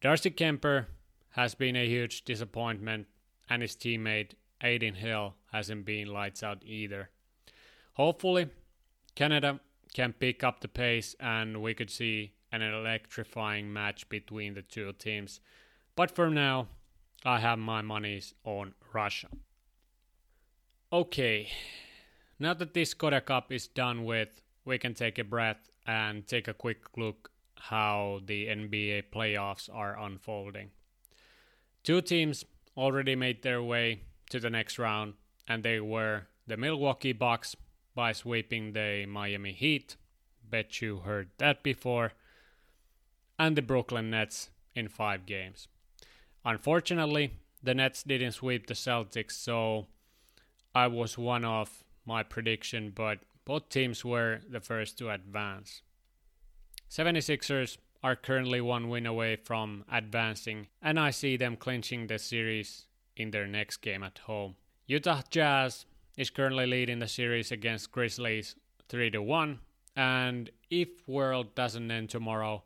Darcy 0.00 0.30
Kuemper 0.30 0.86
has 1.30 1.54
been 1.56 1.74
a 1.74 1.86
huge 1.86 2.24
disappointment, 2.24 3.08
and 3.50 3.62
his 3.62 3.74
teammate 3.74 4.32
Adin 4.60 4.94
Hill 4.94 5.34
hasn't 5.52 5.84
been 5.84 6.08
lights 6.08 6.42
out 6.42 6.62
either. 6.64 7.10
Hopefully, 7.94 8.48
Canada 9.16 9.60
can 9.92 10.12
pick 10.12 10.44
up 10.44 10.60
the 10.60 10.68
pace 10.68 11.16
and 11.18 11.60
we 11.60 11.74
could 11.74 11.90
see 11.90 12.32
an 12.52 12.62
electrifying 12.62 13.72
match 13.72 14.08
between 14.08 14.54
the 14.54 14.62
two 14.62 14.92
teams. 14.92 15.40
But 15.96 16.10
for 16.10 16.30
now, 16.30 16.68
I 17.24 17.40
have 17.40 17.58
my 17.58 17.82
monies 17.82 18.34
on 18.44 18.74
Russia. 18.92 19.28
Okay, 20.92 21.48
now 22.38 22.54
that 22.54 22.72
this 22.72 22.94
Skoda 22.94 23.24
Cup 23.24 23.50
is 23.50 23.66
done 23.66 24.04
with, 24.04 24.40
we 24.64 24.78
can 24.78 24.94
take 24.94 25.18
a 25.18 25.24
breath 25.24 25.70
and 25.86 26.26
take 26.26 26.46
a 26.46 26.54
quick 26.54 26.96
look 26.96 27.30
how 27.58 28.20
the 28.24 28.46
NBA 28.46 29.04
playoffs 29.12 29.68
are 29.72 29.98
unfolding. 29.98 30.70
Two 31.82 32.00
teams 32.00 32.44
already 32.76 33.16
made 33.16 33.42
their 33.42 33.62
way 33.62 34.02
to 34.30 34.40
the 34.40 34.50
next 34.50 34.78
round, 34.78 35.14
and 35.46 35.62
they 35.62 35.80
were 35.80 36.26
the 36.46 36.56
Milwaukee 36.56 37.12
Bucks 37.12 37.56
by 37.94 38.12
sweeping 38.12 38.72
the 38.72 39.06
Miami 39.06 39.52
Heat. 39.52 39.96
Bet 40.48 40.80
you 40.80 40.98
heard 40.98 41.30
that 41.38 41.62
before. 41.62 42.12
And 43.38 43.56
the 43.56 43.62
Brooklyn 43.62 44.10
Nets 44.10 44.50
in 44.74 44.88
five 44.88 45.26
games. 45.26 45.68
Unfortunately, 46.44 47.32
the 47.62 47.74
Nets 47.74 48.02
didn't 48.02 48.32
sweep 48.32 48.66
the 48.66 48.74
Celtics, 48.74 49.32
so 49.32 49.86
I 50.74 50.86
was 50.86 51.18
one 51.18 51.44
of 51.44 51.84
my 52.06 52.22
prediction, 52.22 52.92
but 52.94 53.18
both 53.44 53.68
teams 53.68 54.04
were 54.04 54.40
the 54.48 54.60
first 54.60 54.98
to 54.98 55.10
advance. 55.10 55.82
76ers 56.90 57.76
are 58.02 58.16
currently 58.16 58.60
one 58.60 58.88
win 58.88 59.06
away 59.06 59.36
from 59.36 59.84
advancing, 59.92 60.68
and 60.80 60.98
I 60.98 61.10
see 61.10 61.36
them 61.36 61.56
clinching 61.56 62.06
the 62.06 62.18
series 62.18 62.86
in 63.16 63.30
their 63.30 63.46
next 63.46 63.78
game 63.78 64.02
at 64.02 64.18
home. 64.18 64.56
Utah 64.86 65.22
Jazz 65.30 65.84
is 66.16 66.30
currently 66.30 66.66
leading 66.66 66.98
the 66.98 67.08
series 67.08 67.52
against 67.52 67.92
Grizzlies 67.92 68.54
3 68.88 69.10
to 69.10 69.22
1, 69.22 69.58
and 69.96 70.50
if 70.70 71.06
world 71.06 71.54
doesn't 71.54 71.90
end 71.90 72.08
tomorrow, 72.08 72.62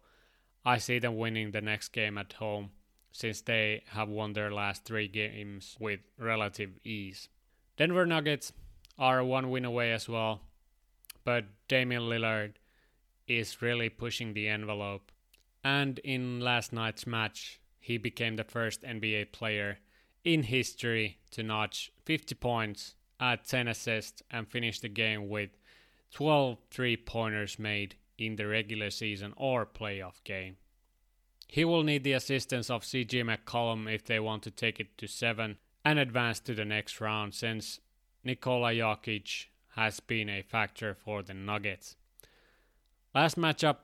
I 0.65 0.79
see 0.79 0.99
them 1.01 1.17
winning 1.17 1.51
the 1.51 1.61
next 1.61 1.89
game 1.89 2.17
at 2.19 2.35
home 2.35 2.71
since 3.11 3.41
they 3.41 3.83
have 3.89 4.09
won 4.09 4.33
their 4.33 4.53
last 4.53 4.85
three 4.85 5.09
games 5.09 5.77
with 5.81 6.01
relative 6.19 6.79
ease. 6.85 7.29
Denver 7.77 8.07
Nuggets 8.07 8.53
are 8.99 9.25
one 9.25 9.51
win 9.51 9.65
away 9.65 9.93
as 9.93 10.09
well, 10.09 10.43
but 11.25 11.45
Damian 11.69 12.03
Lillard 12.03 12.53
is 13.39 13.63
really 13.63 13.89
pushing 13.89 14.35
the 14.35 14.49
envelope. 14.49 15.13
And 15.65 15.99
in 16.01 16.41
last 16.41 16.73
night's 16.73 17.07
match, 17.07 17.61
he 17.79 17.99
became 17.99 18.37
the 18.37 18.45
first 18.45 18.83
NBA 18.83 19.33
player 19.33 19.79
in 20.25 20.45
history 20.45 21.19
to 21.33 21.43
notch 21.43 21.93
50 22.05 22.35
points, 22.37 22.95
add 23.19 23.45
10 23.45 23.69
assists, 23.69 24.23
and 24.31 24.49
finish 24.49 24.81
the 24.81 24.89
game 24.89 25.29
with 25.29 25.51
12 26.13 26.59
three 26.71 26.97
pointers 26.97 27.59
made 27.59 27.97
in 28.19 28.37
the 28.37 28.47
regular 28.47 28.91
season 28.91 29.33
or 29.37 29.67
playoff 29.67 30.23
game. 30.25 30.57
He 31.49 31.65
will 31.65 31.83
need 31.83 32.05
the 32.05 32.13
assistance 32.13 32.71
of 32.71 32.83
CJ 32.83 33.25
McCollum 33.25 33.93
if 33.93 34.05
they 34.05 34.21
want 34.21 34.43
to 34.45 34.51
take 34.51 34.81
it 34.81 34.97
to 34.99 35.07
7 35.07 35.59
and 35.85 35.99
advance 35.99 36.41
to 36.41 36.55
the 36.55 36.65
next 36.65 37.01
round 37.01 37.35
since 37.35 37.81
Nikola 38.25 38.73
Jokic 38.73 39.47
has 39.75 40.01
been 40.01 40.29
a 40.29 40.43
factor 40.43 40.95
for 40.95 41.23
the 41.23 41.35
Nuggets. 41.35 41.97
Last 43.15 43.37
matchup 43.37 43.77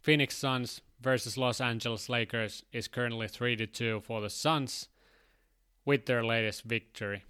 Phoenix 0.00 0.36
Suns 0.36 0.80
versus 1.00 1.38
Los 1.38 1.60
Angeles 1.60 2.08
Lakers 2.08 2.64
is 2.72 2.88
currently 2.88 3.28
3 3.28 3.54
2 3.64 4.00
for 4.00 4.20
the 4.20 4.28
Suns 4.28 4.88
with 5.84 6.06
their 6.06 6.24
latest 6.24 6.64
victory. 6.64 7.22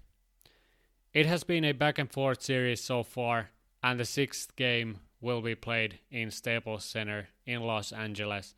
It 1.13 1.27
has 1.27 1.43
been 1.43 1.63
a 1.63 1.73
back 1.73 1.99
and 1.99 2.11
forth 2.11 2.41
series 2.41 2.83
so 2.83 3.03
far, 3.03 3.51
and 3.83 3.99
the 3.99 4.05
sixth 4.05 4.55
game 4.55 4.97
will 5.19 5.43
be 5.43 5.53
played 5.53 5.99
in 6.09 6.31
Staples 6.31 6.85
Center 6.85 7.27
in 7.45 7.61
Los 7.61 7.91
Angeles. 7.91 8.55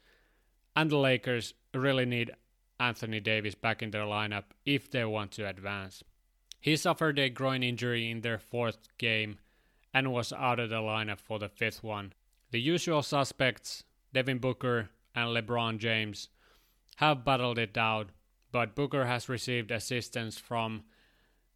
And 0.74 0.90
the 0.90 0.98
Lakers 0.98 1.54
really 1.74 2.06
need 2.06 2.32
Anthony 2.80 3.20
Davis 3.20 3.56
back 3.56 3.84
in 3.84 3.92
their 3.92 4.06
lineup 4.06 4.46
if 4.66 4.90
they 4.90 5.04
want 5.04 5.32
to 5.32 5.50
advance. 5.50 6.02
He 6.62 6.78
suffered 6.78 7.20
a 7.20 7.30
groin 7.30 7.62
injury 7.62 8.10
in 8.10 8.22
their 8.22 8.40
fourth 8.40 8.88
game 8.98 9.40
and 9.94 10.14
was 10.14 10.32
out 10.32 10.62
of 10.62 10.70
the 10.70 10.78
lineup 10.78 11.20
for 11.20 11.40
the 11.40 11.50
fifth 11.50 11.84
one. 11.84 12.14
The 12.54 12.62
usual 12.62 13.02
suspects, 13.02 13.84
Devin 14.14 14.38
Booker 14.38 14.92
and 15.16 15.36
LeBron 15.36 15.80
James, 15.80 16.30
have 16.98 17.26
battled 17.26 17.58
it 17.58 17.76
out, 17.80 18.10
but 18.52 18.76
Booker 18.76 19.08
has 19.08 19.28
received 19.28 19.72
assistance 19.72 20.38
from 20.38 20.84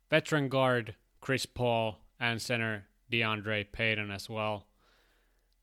veteran 0.09 0.49
guard 0.49 0.95
Chris 1.21 1.45
Paul 1.45 1.99
and 2.19 2.41
center 2.41 2.87
DeAndre 3.11 3.67
Ayton 3.79 4.09
as 4.09 4.27
well. 4.27 4.65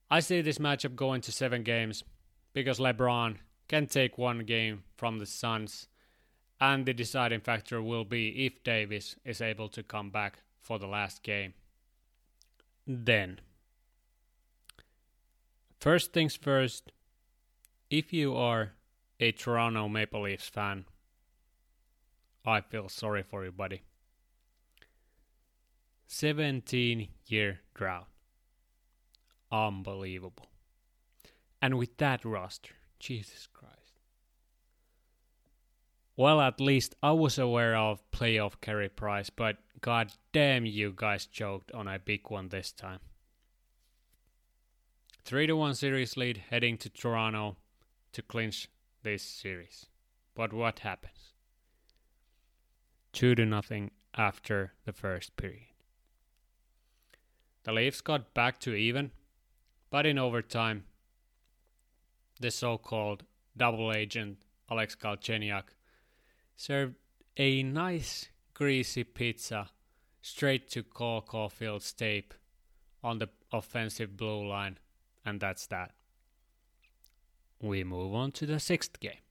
I 0.09 0.21
see 0.21 0.41
this 0.41 0.59
matchup 0.59 0.95
going 0.95 1.21
to 1.23 1.33
seven 1.33 1.65
games 1.65 2.05
because 2.53 2.79
LeBron 2.79 3.39
can 3.67 3.89
take 3.89 4.17
one 4.17 4.45
game 4.45 4.85
from 4.97 5.19
the 5.19 5.27
Suns, 5.27 5.89
and 6.61 6.87
the 6.87 6.95
deciding 6.95 7.41
factor 7.41 7.83
will 7.83 8.05
be 8.05 8.47
if 8.47 8.63
Davis 8.63 9.17
is 9.25 9.41
able 9.41 9.69
to 9.71 9.83
come 9.83 10.11
back 10.11 10.39
for 10.61 10.79
the 10.79 10.87
last 10.87 11.25
game. 11.25 11.55
Then, 12.87 13.41
first 15.85 16.15
things 16.15 16.35
first, 16.35 16.93
if 17.91 18.11
you 18.11 18.35
are 18.35 18.73
a 19.21 19.33
Toronto 19.33 19.87
Maple 19.87 20.23
Leafs 20.23 20.49
fan, 20.49 20.87
I 22.43 22.63
feel 22.63 22.89
sorry 22.89 23.23
for 23.23 23.45
you, 23.45 23.53
buddy. 23.53 23.83
17 26.07 27.09
year 27.27 27.61
drought. 27.75 28.09
Unbelievable. 29.53 30.47
And 31.61 31.77
with 31.77 31.99
that 31.99 32.25
roster, 32.25 32.73
Jesus 32.99 33.47
Christ. 33.53 34.01
Well, 36.17 36.41
at 36.41 36.63
least 36.63 36.95
I 37.03 37.13
was 37.13 37.39
aware 37.39 37.77
of 37.77 38.11
playoff 38.11 38.59
Carey 38.63 38.89
Price, 38.89 39.29
but 39.29 39.59
god 39.83 40.13
damn 40.33 40.65
you 40.65 40.95
guys 40.97 41.27
choked 41.27 41.73
on 41.73 41.89
a 41.89 41.99
big 41.99 42.31
one 42.31 42.49
this 42.49 42.73
time. 42.73 43.01
3 45.25 45.47
to 45.47 45.57
1 45.57 45.75
series 45.75 46.19
lead 46.19 46.43
heading 46.51 46.77
to 46.77 46.91
Toronto 46.91 47.57
to 48.13 48.21
clinch 48.21 48.69
this 49.03 49.23
series. 49.23 49.87
But 50.35 50.53
what 50.53 50.81
happens? 50.81 51.33
2 53.15 53.35
to 53.37 53.47
nothing 53.47 53.91
after 54.15 54.75
the 54.85 54.93
first 54.93 55.35
period. 55.37 55.73
The 57.63 57.73
Leafs 57.73 58.03
got 58.03 58.35
back 58.35 58.61
to 58.61 58.75
even, 58.75 59.13
but 59.89 60.05
in 60.05 60.19
overtime, 60.19 60.85
the 62.39 62.51
so 62.51 62.77
called 62.77 63.25
double 63.57 63.93
agent 63.93 64.45
Alex 64.71 64.95
Galchenyuk 64.95 65.65
served 66.55 66.97
a 67.39 67.63
nice 67.63 68.29
greasy 68.53 69.05
pizza 69.05 69.71
straight 70.21 70.69
to 70.71 70.83
Cole 70.83 71.23
Caufield's 71.23 71.93
tape 71.95 72.35
on 73.03 73.19
the 73.19 73.29
offensive 73.53 74.17
blue 74.17 74.47
line, 74.47 74.79
and 75.25 75.41
that's 75.41 75.67
that. 75.69 75.93
We 77.61 77.85
move 77.85 78.15
on 78.15 78.33
to 78.33 78.47
the 78.47 78.61
sixth 78.61 79.01
game. 79.01 79.23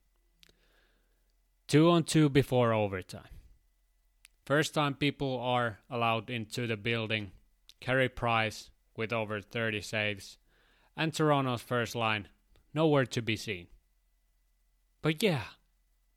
Two 1.67 1.89
on 1.89 2.03
two 2.03 2.29
before 2.29 2.73
overtime. 2.73 3.29
First 4.45 4.73
time 4.73 4.95
people 4.95 5.39
are 5.39 5.79
allowed 5.89 6.29
into 6.29 6.67
the 6.67 6.75
building 6.75 7.32
Carey 7.79 8.10
Price 8.10 8.69
with 8.95 9.13
over 9.13 9.41
30 9.41 9.82
saves, 9.82 10.38
and 10.95 11.13
Toronto's 11.13 11.62
first 11.62 11.95
line 11.95 12.27
nowhere 12.73 13.06
to 13.06 13.21
be 13.21 13.36
seen. 13.36 13.67
But 15.01 15.21
yeah, 15.21 15.43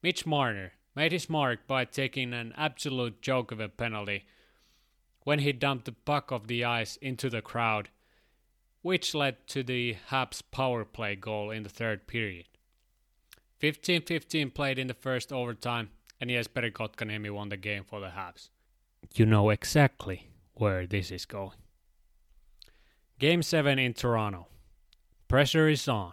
Mitch 0.02 0.26
Marner 0.26 0.72
made 0.94 1.12
his 1.12 1.28
mark 1.28 1.66
by 1.66 1.84
taking 1.84 2.32
an 2.32 2.54
absolute 2.56 3.20
joke 3.20 3.52
of 3.52 3.60
a 3.60 3.68
penalty 3.68 4.24
when 5.24 5.40
he 5.40 5.52
dumped 5.52 5.86
the 5.86 5.92
puck 5.92 6.30
off 6.30 6.46
the 6.46 6.64
ice 6.64 6.96
into 6.96 7.28
the 7.28 7.42
crowd, 7.42 7.88
which 8.86 9.16
led 9.16 9.44
to 9.48 9.64
the 9.64 9.96
Habs 10.10 10.40
power 10.52 10.84
play 10.84 11.16
goal 11.16 11.50
in 11.50 11.64
the 11.64 11.68
third 11.68 12.06
period. 12.06 12.46
15-15 13.60 14.54
played 14.54 14.78
in 14.78 14.86
the 14.86 14.94
first 14.94 15.32
overtime, 15.32 15.90
and 16.20 16.30
Jesperi 16.30 16.70
Kotkaniemi 16.70 17.32
won 17.32 17.48
the 17.48 17.56
game 17.56 17.82
for 17.82 17.98
the 17.98 18.10
Habs. 18.10 18.50
You 19.16 19.26
know 19.26 19.50
exactly 19.50 20.30
where 20.54 20.86
this 20.86 21.10
is 21.10 21.24
going. 21.26 21.58
Game 23.18 23.42
7 23.42 23.76
in 23.76 23.92
Toronto. 23.92 24.46
Pressure 25.26 25.68
is 25.68 25.88
on, 25.88 26.12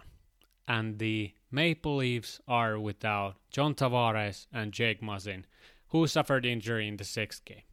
and 0.66 0.98
the 0.98 1.32
Maple 1.52 1.98
Leafs 1.98 2.40
are 2.48 2.76
without 2.76 3.36
John 3.52 3.76
Tavares 3.76 4.48
and 4.52 4.72
Jake 4.72 5.00
Muzzin, 5.00 5.44
who 5.90 6.08
suffered 6.08 6.44
injury 6.44 6.88
in 6.88 6.96
the 6.96 7.04
sixth 7.04 7.44
game. 7.44 7.68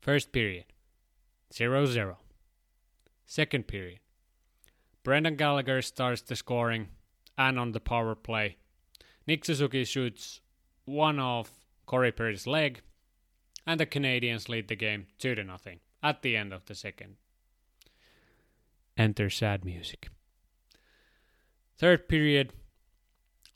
First 0.00 0.32
period 0.32 0.64
0 1.52 1.86
0. 1.86 2.18
Second 3.26 3.66
period 3.66 4.00
Brendan 5.02 5.36
Gallagher 5.36 5.82
starts 5.82 6.22
the 6.22 6.36
scoring 6.36 6.88
and 7.36 7.58
on 7.58 7.72
the 7.72 7.80
power 7.80 8.14
play. 8.14 8.56
Nick 9.26 9.44
Suzuki 9.44 9.84
shoots 9.84 10.40
one 10.84 11.18
off 11.18 11.50
Corey 11.86 12.12
Perry's 12.12 12.46
leg, 12.46 12.80
and 13.66 13.78
the 13.78 13.86
Canadiens 13.86 14.48
lead 14.48 14.68
the 14.68 14.76
game 14.76 15.06
2 15.18 15.34
0 15.34 15.58
at 16.02 16.22
the 16.22 16.36
end 16.36 16.52
of 16.52 16.64
the 16.66 16.74
second. 16.74 17.16
Enter 18.96 19.28
sad 19.28 19.64
music. 19.64 20.08
Third 21.76 22.08
period, 22.08 22.52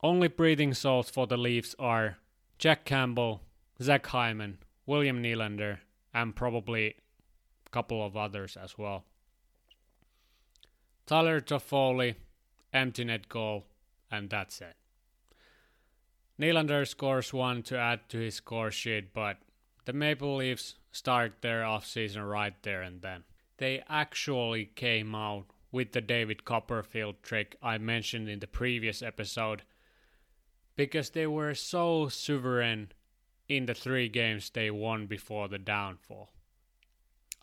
only 0.03 0.29
breathing 0.29 0.75
souls 0.75 1.11
for 1.11 1.27
the 1.27 1.37
Leafs 1.37 1.75
are 1.79 2.19
Jack 2.59 2.85
Campbell, 2.85 3.43
Zach 3.81 4.07
Hyman, 4.07 4.59
William 4.87 5.23
Nylander, 5.23 5.79
and 6.13 6.35
probably 6.35 6.97
a 7.67 7.71
couple 7.71 8.05
of 8.05 8.17
others 8.17 8.57
as 8.57 8.77
well. 8.77 9.05
Tyler 11.09 11.41
Toffoli, 11.41 12.17
empty 12.71 13.03
net 13.03 13.31
goal, 13.31 13.65
and 14.11 14.29
that's 14.29 14.61
it. 14.61 14.77
Nylander 16.39 16.87
scores 16.87 17.33
one 17.33 17.63
to 17.63 17.79
add 17.79 18.11
to 18.11 18.19
his 18.19 18.35
score 18.35 18.71
sheet, 18.71 19.15
but 19.15 19.39
the 19.87 19.95
Maple 19.95 20.37
Leafs 20.37 20.75
start 20.93 21.41
their 21.41 21.63
offseason 21.63 22.29
right 22.31 22.53
there 22.63 22.83
and 22.83 23.01
then. 23.01 23.25
They 23.57 23.83
actually 23.89 24.67
came 24.67 25.15
out 25.15 25.47
with 25.73 25.93
the 25.93 26.03
David 26.03 26.45
Copperfield 26.45 27.23
trick 27.23 27.57
I 27.63 27.79
mentioned 27.79 28.29
in 28.29 28.41
the 28.41 28.47
previous 28.47 29.01
episode 29.01 29.63
because 30.77 31.09
they 31.09 31.27
were 31.27 31.55
so 31.55 32.09
sovereign 32.09 32.93
in 33.49 33.65
the 33.65 33.73
three 33.73 34.11
games 34.11 34.51
they 34.51 34.71
won 34.71 35.07
before 35.07 35.49
the 35.49 35.59
downfall. 35.59 36.29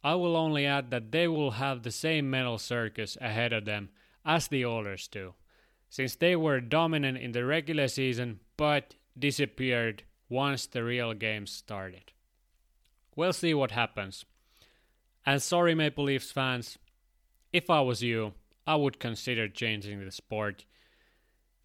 I 0.06 0.14
will 0.14 0.38
only 0.38 0.68
add 0.68 0.92
that 0.92 1.12
they 1.12 1.28
will 1.28 1.52
have 1.52 1.82
the 1.82 1.90
same 1.90 2.30
mental 2.30 2.60
circus 2.60 3.18
ahead 3.20 3.52
of 3.52 3.66
them 3.66 3.90
as 4.24 4.48
the 4.48 4.64
Oilers 4.64 5.08
do 5.08 5.34
since 5.90 6.14
they 6.14 6.36
were 6.36 6.60
dominant 6.60 7.18
in 7.18 7.32
the 7.32 7.44
regular 7.44 7.88
season 7.88 8.40
but 8.56 8.94
disappeared 9.18 10.04
once 10.30 10.68
the 10.68 10.84
real 10.84 11.16
games 11.16 11.50
started. 11.50 12.12
We'll 13.16 13.34
see 13.34 13.56
what 13.56 13.72
happens. 13.72 14.26
And 15.26 15.42
sorry, 15.42 15.74
Maple 15.74 16.04
Leafs 16.04 16.32
fans, 16.32 16.78
if 17.52 17.72
I 17.72 17.82
was 17.82 18.04
you, 18.04 18.34
I 18.68 18.76
would 18.76 19.00
consider 19.00 19.48
changing 19.48 20.06
the 20.06 20.12
sport. 20.12 20.66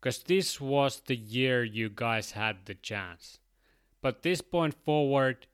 Because 0.01 0.23
this 0.23 0.59
was 0.59 1.03
the 1.05 1.17
year 1.17 1.63
you 1.63 1.91
guys 1.91 2.31
had 2.31 2.65
the 2.65 2.75
chance. 2.75 3.39
But 4.01 4.23
this 4.23 4.41
point 4.41 4.73
forward, 4.83 5.47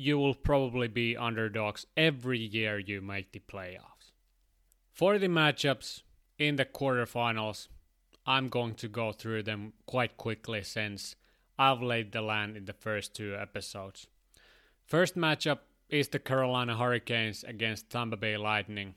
you 0.00 0.16
will 0.16 0.34
probably 0.34 0.86
be 0.86 1.16
underdogs 1.16 1.84
every 1.96 2.38
year 2.38 2.78
you 2.78 3.00
make 3.00 3.32
the 3.32 3.40
playoffs. 3.40 4.12
For 4.92 5.18
the 5.18 5.26
matchups 5.26 6.02
in 6.38 6.54
the 6.54 6.64
quarterfinals, 6.64 7.66
I'm 8.24 8.48
going 8.48 8.74
to 8.76 8.88
go 8.88 9.10
through 9.10 9.42
them 9.42 9.72
quite 9.86 10.16
quickly 10.16 10.62
since 10.62 11.16
I've 11.58 11.82
laid 11.82 12.12
the 12.12 12.22
land 12.22 12.56
in 12.56 12.66
the 12.66 12.72
first 12.72 13.12
two 13.12 13.34
episodes. 13.34 14.06
First 14.86 15.16
matchup 15.16 15.58
is 15.88 16.08
the 16.08 16.20
Carolina 16.20 16.76
Hurricanes 16.76 17.42
against 17.42 17.90
Tampa 17.90 18.16
Bay 18.16 18.36
Lightning. 18.36 18.94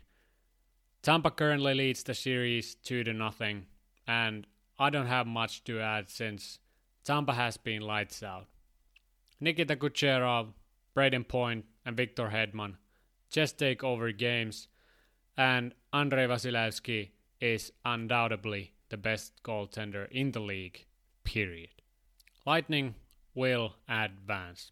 Tampa 1.02 1.32
currently 1.32 1.74
leads 1.74 2.04
the 2.04 2.14
series 2.14 2.76
2 2.76 3.06
to 3.06 3.14
nothing, 3.14 3.66
and 4.06 4.46
I 4.78 4.92
don't 4.92 5.08
have 5.08 5.26
much 5.26 5.64
to 5.64 5.80
add 5.80 6.12
since 6.12 6.60
Tampa 7.04 7.34
has 7.34 7.58
been 7.58 7.82
lights 7.82 8.22
out. 8.22 8.46
Nikita 9.40 9.76
Kucherov, 9.76 10.54
Brayden 10.96 11.28
Point, 11.28 11.66
and 11.86 11.98
Victor 11.98 12.30
Hedman 12.30 12.76
just 13.30 13.58
take 13.58 13.84
over 13.84 14.12
games, 14.12 14.68
and 15.38 15.74
Andrei 15.94 16.28
Vasilevskiy 16.28 17.10
is 17.40 17.72
undoubtedly 17.86 18.74
the 18.90 18.98
best 18.98 19.42
goaltender 19.44 20.10
in 20.12 20.32
the 20.32 20.42
league, 20.42 20.86
period. 21.24 21.70
Lightning 22.46 22.96
will 23.34 23.76
advance, 23.88 24.72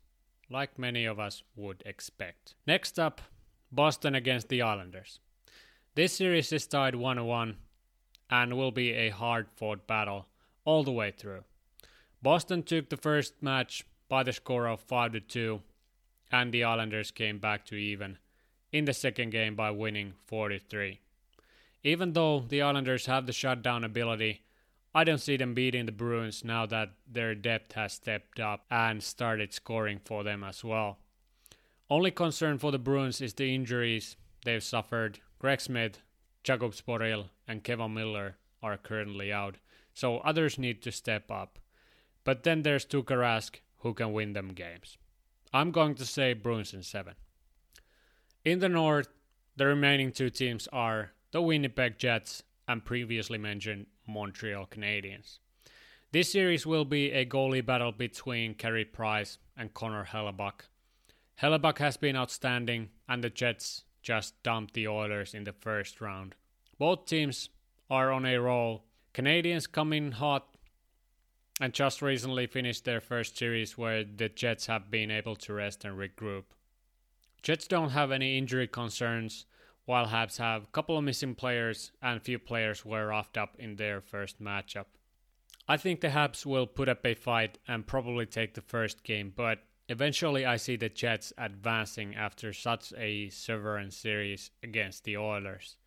like 0.49 0.77
many 0.77 1.05
of 1.05 1.19
us 1.19 1.41
would 1.55 1.81
expect. 1.85 2.53
Next 2.67 2.99
up, 2.99 3.21
Boston 3.71 4.13
against 4.13 4.49
the 4.49 4.61
Islanders. 4.61 5.19
This 5.95 6.13
series 6.13 6.51
is 6.51 6.67
tied 6.67 6.95
1 6.95 7.25
1 7.25 7.55
and 8.29 8.57
will 8.57 8.71
be 8.71 8.91
a 8.91 9.09
hard 9.09 9.47
fought 9.55 9.87
battle 9.87 10.27
all 10.65 10.83
the 10.83 10.91
way 10.91 11.11
through. 11.11 11.43
Boston 12.21 12.63
took 12.63 12.89
the 12.89 12.97
first 12.97 13.41
match 13.41 13.85
by 14.09 14.23
the 14.23 14.33
score 14.33 14.67
of 14.67 14.81
5 14.81 15.15
2, 15.27 15.61
and 16.31 16.51
the 16.51 16.63
Islanders 16.63 17.11
came 17.11 17.39
back 17.39 17.65
to 17.65 17.75
even 17.75 18.17
in 18.71 18.85
the 18.85 18.93
second 18.93 19.31
game 19.31 19.55
by 19.55 19.71
winning 19.71 20.13
43. 20.27 20.99
Even 21.83 22.13
though 22.13 22.39
the 22.41 22.61
Islanders 22.61 23.05
have 23.05 23.25
the 23.25 23.33
shutdown 23.33 23.83
ability, 23.83 24.41
I 24.93 25.03
don't 25.03 25.19
see 25.19 25.37
them 25.37 25.53
beating 25.53 25.85
the 25.85 25.91
Bruins 25.91 26.43
now 26.43 26.65
that 26.65 26.89
their 27.07 27.35
depth 27.35 27.73
has 27.73 27.93
stepped 27.93 28.39
up 28.39 28.65
and 28.69 29.03
started 29.03 29.53
scoring 29.53 29.99
for 30.03 30.23
them 30.23 30.43
as 30.43 30.63
well. 30.63 30.97
Only 31.89 32.11
concern 32.11 32.57
for 32.57 32.71
the 32.71 32.79
Bruins 32.79 33.21
is 33.21 33.33
the 33.33 33.53
injuries 33.53 34.15
they've 34.45 34.63
suffered. 34.63 35.19
Craig 35.39 35.61
Smith, 35.61 35.99
Jakub 36.43 36.75
Zboril, 36.75 37.29
and 37.47 37.63
Kevan 37.63 37.93
Miller 37.93 38.37
are 38.61 38.77
currently 38.77 39.31
out, 39.31 39.55
so 39.93 40.17
others 40.19 40.59
need 40.59 40.81
to 40.83 40.91
step 40.91 41.31
up. 41.31 41.59
But 42.23 42.43
then 42.43 42.63
there's 42.63 42.85
Tuukka 42.85 43.15
Rask, 43.15 43.61
who 43.79 43.93
can 43.93 44.11
win 44.11 44.33
them 44.33 44.49
games. 44.49 44.97
I'm 45.51 45.71
going 45.71 45.95
to 45.95 46.05
say 46.05 46.33
Bruins 46.33 46.73
in 46.73 46.83
seven. 46.83 47.15
In 48.45 48.59
the 48.59 48.69
North, 48.69 49.09
the 49.55 49.65
remaining 49.65 50.11
two 50.11 50.29
teams 50.29 50.67
are 50.71 51.11
the 51.31 51.41
Winnipeg 51.41 51.97
Jets 51.97 52.43
and 52.67 52.85
previously 52.85 53.37
mentioned 53.37 53.87
Montreal 54.07 54.67
Canadiens. 54.67 55.39
This 56.11 56.31
series 56.31 56.65
will 56.65 56.85
be 56.85 57.11
a 57.11 57.25
goalie 57.25 57.65
battle 57.65 57.91
between 57.91 58.53
Carey 58.53 58.85
Price 58.85 59.37
and 59.57 59.73
Connor 59.73 60.05
Hellebuyck. 60.05 60.61
Hellebuyck 61.41 61.79
has 61.79 61.97
been 61.97 62.15
outstanding, 62.15 62.89
and 63.07 63.23
the 63.23 63.29
Jets 63.29 63.85
just 64.01 64.41
dumped 64.43 64.73
the 64.73 64.87
Oilers 64.87 65.33
in 65.33 65.43
the 65.45 65.53
first 65.53 65.99
round. 65.99 66.35
Both 66.77 67.05
teams 67.05 67.49
are 67.89 68.11
on 68.11 68.25
a 68.25 68.37
roll. 68.37 68.83
Canadiens 69.13 69.71
come 69.71 69.93
in 69.93 70.13
hot 70.13 70.55
and 71.59 71.73
just 71.73 72.01
recently 72.01 72.47
finished 72.47 72.85
their 72.85 73.01
first 73.01 73.37
series 73.37 73.77
where 73.77 74.03
the 74.03 74.29
Jets 74.29 74.67
have 74.67 74.89
been 74.89 75.11
able 75.11 75.35
to 75.35 75.53
rest 75.53 75.83
and 75.83 75.97
regroup. 75.97 76.45
Jets 77.41 77.67
don't 77.67 77.89
have 77.89 78.11
any 78.11 78.37
injury 78.37 78.67
concerns, 78.67 79.45
while 79.85 80.07
Habs 80.07 80.37
have 80.37 80.63
a 80.63 80.67
couple 80.67 80.97
of 80.97 81.03
missing 81.03 81.35
players 81.35 81.91
and 82.01 82.21
few 82.21 82.37
players 82.37 82.85
were 82.85 83.07
roughed 83.07 83.37
up 83.37 83.55
in 83.57 83.75
their 83.75 84.01
first 84.01 84.41
matchup. 84.41 84.85
I 85.67 85.77
think 85.77 86.01
the 86.01 86.09
Habs 86.09 86.45
will 86.45 86.67
put 86.67 86.89
up 86.89 87.05
a 87.05 87.13
fight 87.13 87.57
and 87.67 87.85
probably 87.85 88.25
take 88.25 88.53
the 88.53 88.61
first 88.61 89.03
game, 89.03 89.33
but 89.35 89.59
eventually 89.87 90.45
I 90.45 90.57
see 90.57 90.75
the 90.75 90.89
Jets 90.89 91.33
advancing 91.37 92.15
after 92.15 92.53
such 92.53 92.93
a 92.97 93.29
sovereign 93.29 93.91
series 93.91 94.51
against 94.63 95.03
the 95.03 95.17
Oilers. 95.17 95.77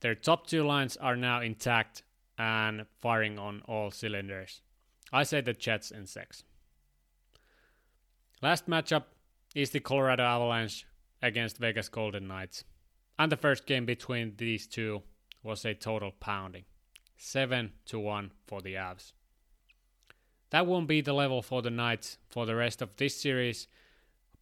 Their 0.00 0.14
top 0.14 0.46
two 0.46 0.64
lines 0.64 0.96
are 0.96 1.16
now 1.16 1.40
intact 1.40 2.02
and 2.38 2.86
firing 3.00 3.38
on 3.38 3.62
all 3.66 3.90
cylinders. 3.90 4.60
I 5.14 5.22
say 5.22 5.40
the 5.40 5.52
Jets 5.52 5.92
in 5.92 6.06
six. 6.06 6.42
Last 8.42 8.68
matchup 8.68 9.04
is 9.54 9.70
the 9.70 9.78
Colorado 9.78 10.24
Avalanche 10.24 10.86
against 11.22 11.58
Vegas 11.58 11.88
Golden 11.88 12.26
Knights. 12.26 12.64
And 13.16 13.30
the 13.30 13.36
first 13.36 13.64
game 13.64 13.86
between 13.86 14.34
these 14.36 14.66
two 14.66 15.02
was 15.44 15.64
a 15.64 15.72
total 15.72 16.10
pounding. 16.18 16.64
7 17.16 17.70
to 17.86 18.00
1 18.00 18.32
for 18.48 18.60
the 18.60 18.74
Avs. 18.74 19.12
That 20.50 20.66
won't 20.66 20.88
be 20.88 21.00
the 21.00 21.12
level 21.12 21.42
for 21.42 21.62
the 21.62 21.70
Knights 21.70 22.18
for 22.28 22.44
the 22.44 22.56
rest 22.56 22.82
of 22.82 22.96
this 22.96 23.16
series, 23.20 23.68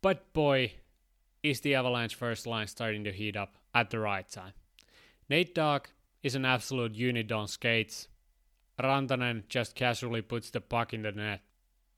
but 0.00 0.32
boy, 0.32 0.72
is 1.42 1.60
the 1.60 1.74
Avalanche 1.74 2.14
first 2.14 2.46
line 2.46 2.66
starting 2.66 3.04
to 3.04 3.12
heat 3.12 3.36
up 3.36 3.56
at 3.74 3.90
the 3.90 3.98
right 3.98 4.28
time. 4.28 4.52
Nate 5.28 5.54
Dogg 5.54 5.88
is 6.22 6.34
an 6.34 6.46
absolute 6.46 6.94
unit 6.94 7.30
on 7.30 7.46
skates. 7.46 8.08
Rantanen 8.80 9.48
just 9.48 9.74
casually 9.74 10.22
puts 10.22 10.50
the 10.50 10.60
puck 10.60 10.92
in 10.92 11.02
the 11.02 11.12
net. 11.12 11.40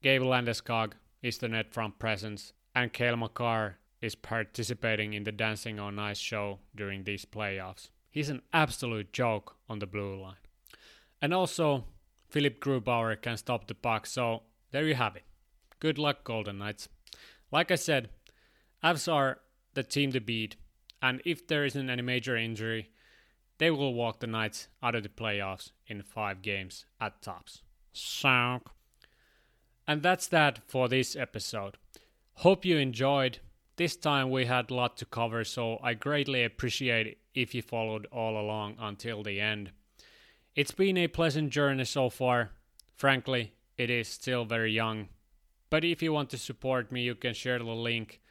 Gabe 0.01 0.21
Landeskog 0.21 0.93
is 1.21 1.37
the 1.37 1.47
net 1.47 1.73
front 1.73 1.97
presence, 1.99 2.53
and 2.75 2.93
Cale 2.93 3.17
Makar 3.17 3.77
is 4.01 4.15
participating 4.15 5.13
in 5.13 5.23
the 5.23 5.31
Dancing 5.31 5.79
on 5.79 5.97
Ice 5.97 6.19
show 6.19 6.59
during 6.75 7.03
these 7.03 7.25
playoffs. 7.25 7.89
He's 8.11 8.29
an 8.29 8.41
absolute 8.53 9.13
joke 9.13 9.55
on 9.67 9.79
the 9.79 9.87
blue 9.87 10.21
line. 10.21 10.35
And 11.21 11.33
also, 11.33 11.85
Philipp 12.29 12.61
Grubauer 12.61 13.19
can 13.21 13.37
stop 13.37 13.67
the 13.67 13.75
puck, 13.75 14.05
so 14.05 14.43
there 14.71 14.85
you 14.85 14.95
have 14.95 15.15
it. 15.15 15.23
Good 15.79 15.97
luck, 15.97 16.23
Golden 16.23 16.59
Knights. 16.59 16.87
Like 17.51 17.71
I 17.71 17.75
said, 17.75 18.09
Avs 18.83 19.11
are 19.11 19.39
the 19.73 19.83
team 19.83 20.11
to 20.11 20.19
beat, 20.19 20.55
and 21.01 21.21
if 21.25 21.47
there 21.47 21.65
isn't 21.65 21.89
any 21.89 22.01
major 22.01 22.35
injury, 22.35 22.89
they 23.57 23.71
will 23.71 23.93
walk 23.93 24.19
the 24.19 24.27
Knights 24.27 24.67
out 24.83 24.95
of 24.95 25.03
the 25.03 25.09
playoffs 25.09 25.71
in 25.87 26.01
five 26.01 26.41
games 26.41 26.85
at 26.99 27.21
tops. 27.21 27.61
So, 27.93 28.61
and 29.87 30.01
that's 30.01 30.27
that 30.27 30.59
for 30.67 30.89
this 30.89 31.15
episode. 31.15 31.77
Hope 32.39 32.65
you 32.65 32.77
enjoyed. 32.77 33.39
This 33.77 33.95
time 33.95 34.29
we 34.29 34.45
had 34.45 34.69
a 34.69 34.73
lot 34.73 34.97
to 34.97 35.05
cover, 35.05 35.43
so 35.43 35.79
I 35.81 35.93
greatly 35.93 36.43
appreciate 36.43 37.17
if 37.33 37.53
you 37.53 37.61
followed 37.61 38.07
all 38.11 38.39
along 38.39 38.75
until 38.79 39.23
the 39.23 39.39
end. 39.39 39.71
It's 40.55 40.71
been 40.71 40.97
a 40.97 41.07
pleasant 41.07 41.49
journey 41.49 41.85
so 41.85 42.09
far. 42.09 42.51
Frankly, 42.95 43.53
it 43.77 43.89
is 43.89 44.07
still 44.07 44.45
very 44.45 44.71
young. 44.71 45.09
But 45.69 45.83
if 45.83 46.01
you 46.01 46.13
want 46.13 46.29
to 46.29 46.37
support 46.37 46.91
me, 46.91 47.03
you 47.03 47.15
can 47.15 47.33
share 47.33 47.59
the 47.59 47.65
link 47.65 48.21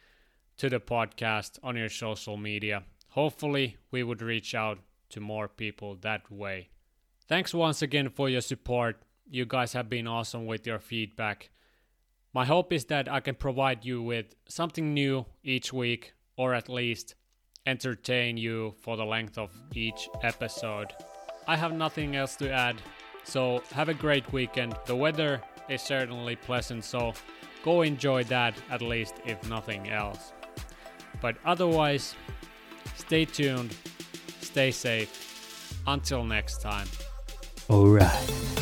to 0.57 0.69
the 0.69 0.79
podcast 0.79 1.59
on 1.61 1.75
your 1.75 1.89
social 1.89 2.37
media. 2.37 2.83
Hopefully, 3.09 3.77
we 3.91 4.01
would 4.03 4.21
reach 4.21 4.55
out 4.55 4.79
to 5.09 5.19
more 5.19 5.47
people 5.47 5.95
that 6.01 6.31
way. 6.31 6.69
Thanks 7.27 7.53
once 7.53 7.81
again 7.81 8.09
for 8.09 8.29
your 8.29 8.41
support. 8.41 9.01
You 9.29 9.45
guys 9.45 9.73
have 9.73 9.89
been 9.89 10.07
awesome 10.07 10.45
with 10.45 10.67
your 10.67 10.79
feedback. 10.79 11.49
My 12.33 12.45
hope 12.45 12.73
is 12.73 12.85
that 12.85 13.11
I 13.11 13.21
can 13.21 13.35
provide 13.35 13.85
you 13.85 14.01
with 14.01 14.35
something 14.47 14.93
new 14.93 15.25
each 15.43 15.71
week, 15.71 16.13
or 16.37 16.53
at 16.53 16.69
least 16.69 17.15
entertain 17.65 18.37
you 18.37 18.75
for 18.81 18.97
the 18.97 19.05
length 19.05 19.37
of 19.37 19.51
each 19.73 20.09
episode. 20.21 20.93
I 21.47 21.55
have 21.55 21.73
nothing 21.73 22.15
else 22.15 22.35
to 22.37 22.51
add, 22.51 22.81
so 23.23 23.63
have 23.71 23.89
a 23.89 23.93
great 23.93 24.31
weekend. 24.33 24.75
The 24.85 24.95
weather 24.95 25.41
is 25.69 25.81
certainly 25.81 26.35
pleasant, 26.35 26.83
so 26.83 27.13
go 27.63 27.81
enjoy 27.81 28.23
that 28.25 28.53
at 28.69 28.81
least, 28.81 29.15
if 29.25 29.47
nothing 29.49 29.89
else. 29.89 30.33
But 31.21 31.37
otherwise, 31.45 32.15
stay 32.95 33.25
tuned, 33.25 33.75
stay 34.45 34.71
safe. 34.71 35.11
Until 35.87 36.23
next 36.23 36.61
time. 36.61 36.87
Alright. 37.69 38.54